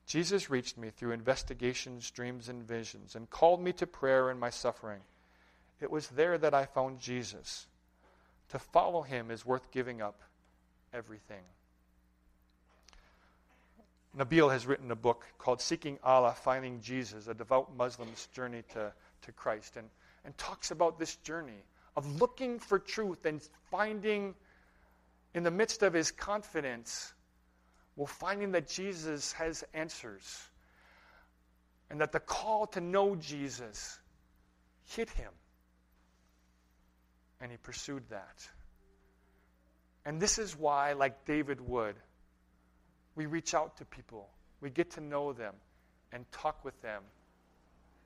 Jesus 0.06 0.48
reached 0.48 0.78
me 0.78 0.88
through 0.88 1.12
investigations, 1.12 2.10
dreams, 2.10 2.48
and 2.48 2.62
visions, 2.62 3.14
and 3.14 3.28
called 3.28 3.60
me 3.60 3.72
to 3.74 3.86
prayer 3.86 4.30
in 4.30 4.38
my 4.38 4.48
suffering. 4.48 5.00
It 5.80 5.90
was 5.90 6.08
there 6.08 6.38
that 6.38 6.54
I 6.54 6.64
found 6.64 6.98
Jesus. 6.98 7.66
To 8.48 8.58
follow 8.58 9.02
him 9.02 9.30
is 9.30 9.44
worth 9.44 9.70
giving 9.70 10.00
up 10.00 10.22
everything. 10.94 11.42
Nabil 14.18 14.50
has 14.50 14.66
written 14.66 14.90
a 14.90 14.96
book 14.96 15.24
called 15.38 15.60
Seeking 15.60 15.98
Allah, 16.02 16.34
Finding 16.34 16.80
Jesus, 16.80 17.28
a 17.28 17.34
devout 17.34 17.76
Muslim's 17.76 18.26
journey 18.32 18.64
to, 18.72 18.92
to 19.22 19.32
Christ, 19.32 19.76
and, 19.76 19.88
and 20.24 20.36
talks 20.36 20.72
about 20.72 20.98
this 20.98 21.14
journey 21.16 21.62
of 21.96 22.20
looking 22.20 22.58
for 22.58 22.78
truth 22.78 23.24
and 23.26 23.40
finding, 23.70 24.34
in 25.34 25.44
the 25.44 25.50
midst 25.50 25.82
of 25.82 25.92
his 25.92 26.10
confidence, 26.10 27.12
well, 27.94 28.06
finding 28.06 28.52
that 28.52 28.68
Jesus 28.68 29.32
has 29.32 29.64
answers 29.72 30.48
and 31.90 32.00
that 32.00 32.12
the 32.12 32.20
call 32.20 32.66
to 32.68 32.80
know 32.80 33.14
Jesus 33.16 33.98
hit 34.96 35.10
him. 35.10 35.32
And 37.40 37.50
he 37.50 37.56
pursued 37.56 38.02
that. 38.10 38.48
And 40.04 40.20
this 40.20 40.38
is 40.38 40.56
why, 40.56 40.94
like 40.94 41.24
David 41.24 41.60
would, 41.60 41.94
we 43.18 43.26
reach 43.26 43.52
out 43.52 43.76
to 43.76 43.84
people, 43.84 44.28
we 44.60 44.70
get 44.70 44.92
to 44.92 45.00
know 45.00 45.32
them, 45.32 45.52
and 46.12 46.24
talk 46.30 46.64
with 46.64 46.80
them 46.82 47.02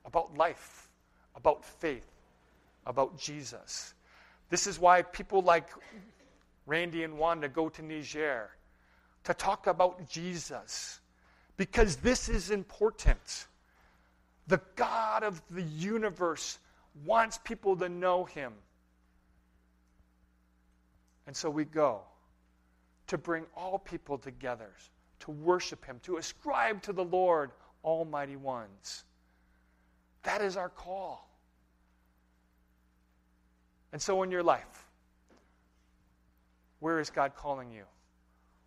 about 0.05 0.35
life, 0.35 0.89
about 1.35 1.63
faith, 1.63 2.09
about 2.87 3.15
Jesus. 3.15 3.93
This 4.49 4.65
is 4.65 4.79
why 4.79 5.03
people 5.03 5.43
like 5.43 5.67
Randy 6.65 7.03
and 7.03 7.15
Wanda 7.15 7.47
go 7.47 7.69
to 7.69 7.83
Niger 7.83 8.49
to 9.23 9.33
talk 9.35 9.67
about 9.67 10.09
Jesus, 10.09 10.99
because 11.57 11.97
this 11.97 12.27
is 12.27 12.49
important. 12.49 13.45
The 14.47 14.59
God 14.75 15.21
of 15.21 15.43
the 15.51 15.61
universe 15.61 16.57
wants 17.05 17.37
people 17.37 17.75
to 17.77 17.87
know 17.87 18.25
him. 18.25 18.53
And 21.27 21.35
so 21.37 21.51
we 21.51 21.65
go 21.65 22.01
to 23.05 23.17
bring 23.19 23.45
all 23.55 23.77
people 23.77 24.17
together 24.17 24.71
to 25.23 25.31
worship 25.31 25.85
Him, 25.85 25.99
to 26.03 26.17
ascribe 26.17 26.81
to 26.83 26.93
the 26.93 27.03
Lord 27.03 27.51
Almighty 27.83 28.35
Ones. 28.35 29.03
That 30.23 30.41
is 30.41 30.57
our 30.57 30.69
call. 30.69 31.29
And 33.91 34.01
so, 34.01 34.23
in 34.23 34.31
your 34.31 34.43
life, 34.43 34.87
where 36.79 36.99
is 36.99 37.09
God 37.09 37.35
calling 37.35 37.71
you? 37.71 37.83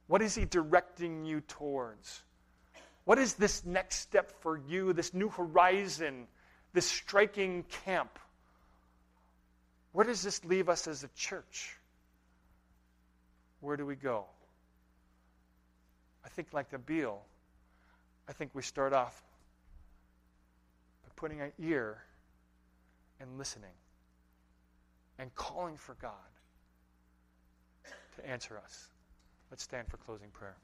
What 0.07 0.23
is 0.23 0.35
He 0.35 0.45
directing 0.45 1.25
you 1.25 1.41
towards? 1.43 2.23
What 3.05 3.19
is 3.19 3.35
this 3.35 3.65
next 3.65 3.97
step 3.97 4.41
for 4.41 4.57
you, 4.57 4.93
this 4.93 5.13
new 5.13 5.29
horizon, 5.29 6.27
this 6.73 6.87
striking 6.87 7.65
camp? 7.85 8.19
Where 9.93 10.07
does 10.07 10.23
this 10.23 10.45
leave 10.45 10.69
us 10.69 10.89
as 10.89 11.05
a 11.05 11.09
church? 11.17 11.77
Where 13.61 13.77
do 13.77 13.85
we 13.85 13.97
go? 13.97 14.27
I 16.27 16.29
think, 16.29 16.49
like 16.53 16.73
Nabil, 16.73 17.15
I 18.29 18.33
think 18.33 18.51
we 18.53 18.61
start 18.61 18.93
off 18.93 19.23
by 21.05 21.11
putting 21.15 21.41
an 21.41 21.53
ear 21.63 22.03
and 23.21 23.39
listening 23.39 23.71
and 25.21 25.33
calling 25.37 25.77
for 25.77 25.95
God 26.03 26.11
to 28.17 28.29
answer 28.29 28.59
us. 28.63 28.89
Let's 29.53 29.63
stand 29.63 29.87
for 29.89 29.99
closing 29.99 30.29
prayer. 30.31 30.57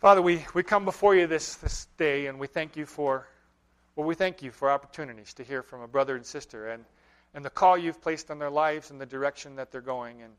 Father, 0.00 0.22
we, 0.22 0.44
we 0.54 0.62
come 0.62 0.84
before 0.84 1.16
you 1.16 1.26
this, 1.26 1.56
this 1.56 1.88
day 1.98 2.26
and 2.26 2.38
we 2.38 2.46
thank 2.46 2.76
you 2.76 2.86
for 2.86 3.26
well, 3.96 4.06
we 4.06 4.14
thank 4.14 4.42
you 4.42 4.52
for 4.52 4.70
opportunities 4.70 5.34
to 5.34 5.42
hear 5.42 5.60
from 5.60 5.80
a 5.80 5.88
brother 5.88 6.14
and 6.14 6.24
sister 6.24 6.68
and, 6.68 6.84
and 7.34 7.44
the 7.44 7.50
call 7.50 7.76
you've 7.76 8.00
placed 8.00 8.30
on 8.30 8.38
their 8.38 8.48
lives 8.48 8.92
and 8.92 9.00
the 9.00 9.06
direction 9.06 9.56
that 9.56 9.72
they're 9.72 9.80
going. 9.80 10.22
And 10.22 10.34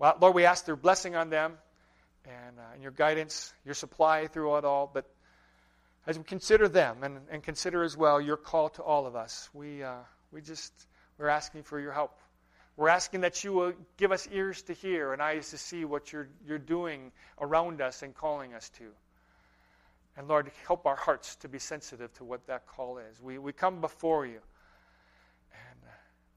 well, 0.00 0.16
Lord, 0.18 0.34
we 0.34 0.46
ask 0.46 0.66
your 0.66 0.76
blessing 0.76 1.14
on 1.14 1.28
them 1.28 1.58
and, 2.24 2.58
uh, 2.58 2.62
and 2.72 2.82
your 2.82 2.90
guidance, 2.90 3.52
your 3.66 3.74
supply 3.74 4.28
through 4.28 4.56
it 4.56 4.64
all. 4.64 4.90
But 4.92 5.04
as 6.06 6.16
we 6.16 6.24
consider 6.24 6.68
them 6.68 7.04
and, 7.04 7.18
and 7.30 7.42
consider 7.42 7.84
as 7.84 7.98
well 7.98 8.18
your 8.18 8.38
call 8.38 8.70
to 8.70 8.82
all 8.82 9.06
of 9.06 9.14
us, 9.14 9.50
we, 9.52 9.82
uh, 9.82 9.96
we 10.32 10.40
just, 10.40 10.72
we're 11.18 11.28
asking 11.28 11.64
for 11.64 11.78
your 11.78 11.92
help. 11.92 12.18
We're 12.78 12.88
asking 12.88 13.20
that 13.20 13.44
you 13.44 13.52
will 13.52 13.74
give 13.98 14.10
us 14.10 14.26
ears 14.32 14.62
to 14.62 14.72
hear 14.72 15.12
and 15.12 15.20
eyes 15.20 15.50
to 15.50 15.58
see 15.58 15.84
what 15.84 16.14
you're, 16.14 16.28
you're 16.48 16.58
doing 16.58 17.12
around 17.38 17.82
us 17.82 18.02
and 18.02 18.14
calling 18.14 18.54
us 18.54 18.70
to. 18.78 18.84
And 20.16 20.28
Lord, 20.28 20.50
help 20.66 20.86
our 20.86 20.96
hearts 20.96 21.36
to 21.36 21.48
be 21.48 21.58
sensitive 21.58 22.10
to 22.14 22.24
what 22.24 22.46
that 22.46 22.66
call 22.66 22.96
is. 22.96 23.20
We, 23.20 23.36
we 23.36 23.52
come 23.52 23.82
before 23.82 24.24
you 24.24 24.40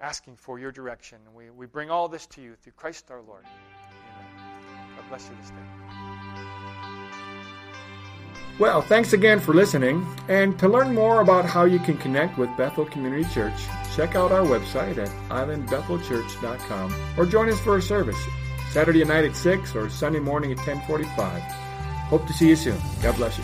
asking 0.03 0.35
for 0.35 0.59
your 0.59 0.71
direction. 0.71 1.17
We, 1.33 1.49
we 1.49 1.65
bring 1.65 1.89
all 1.89 2.07
this 2.09 2.25
to 2.27 2.41
you 2.41 2.55
through 2.61 2.73
Christ 2.73 3.09
our 3.09 3.21
Lord. 3.21 3.45
Amen. 3.45 4.95
God 4.97 5.09
bless 5.09 5.29
you 5.29 5.35
this 5.39 5.49
day. 5.49 5.55
Well, 8.59 8.81
thanks 8.81 9.13
again 9.13 9.39
for 9.39 9.53
listening. 9.53 10.05
And 10.27 10.59
to 10.59 10.67
learn 10.67 10.93
more 10.93 11.21
about 11.21 11.45
how 11.45 11.63
you 11.63 11.79
can 11.79 11.97
connect 11.97 12.37
with 12.37 12.55
Bethel 12.55 12.85
Community 12.85 13.27
Church, 13.33 13.65
check 13.95 14.15
out 14.15 14.31
our 14.31 14.45
website 14.45 14.97
at 14.97 15.09
islandbethelchurch.com 15.29 16.95
or 17.17 17.25
join 17.25 17.49
us 17.49 17.59
for 17.59 17.77
a 17.77 17.81
service 17.81 18.21
Saturday 18.71 19.03
night 19.05 19.23
at 19.23 19.35
6 19.35 19.75
or 19.75 19.89
Sunday 19.89 20.19
morning 20.19 20.51
at 20.51 20.57
1045. 20.57 21.41
Hope 22.09 22.27
to 22.27 22.33
see 22.33 22.49
you 22.49 22.55
soon. 22.55 22.77
God 23.01 23.15
bless 23.15 23.37
you. 23.37 23.43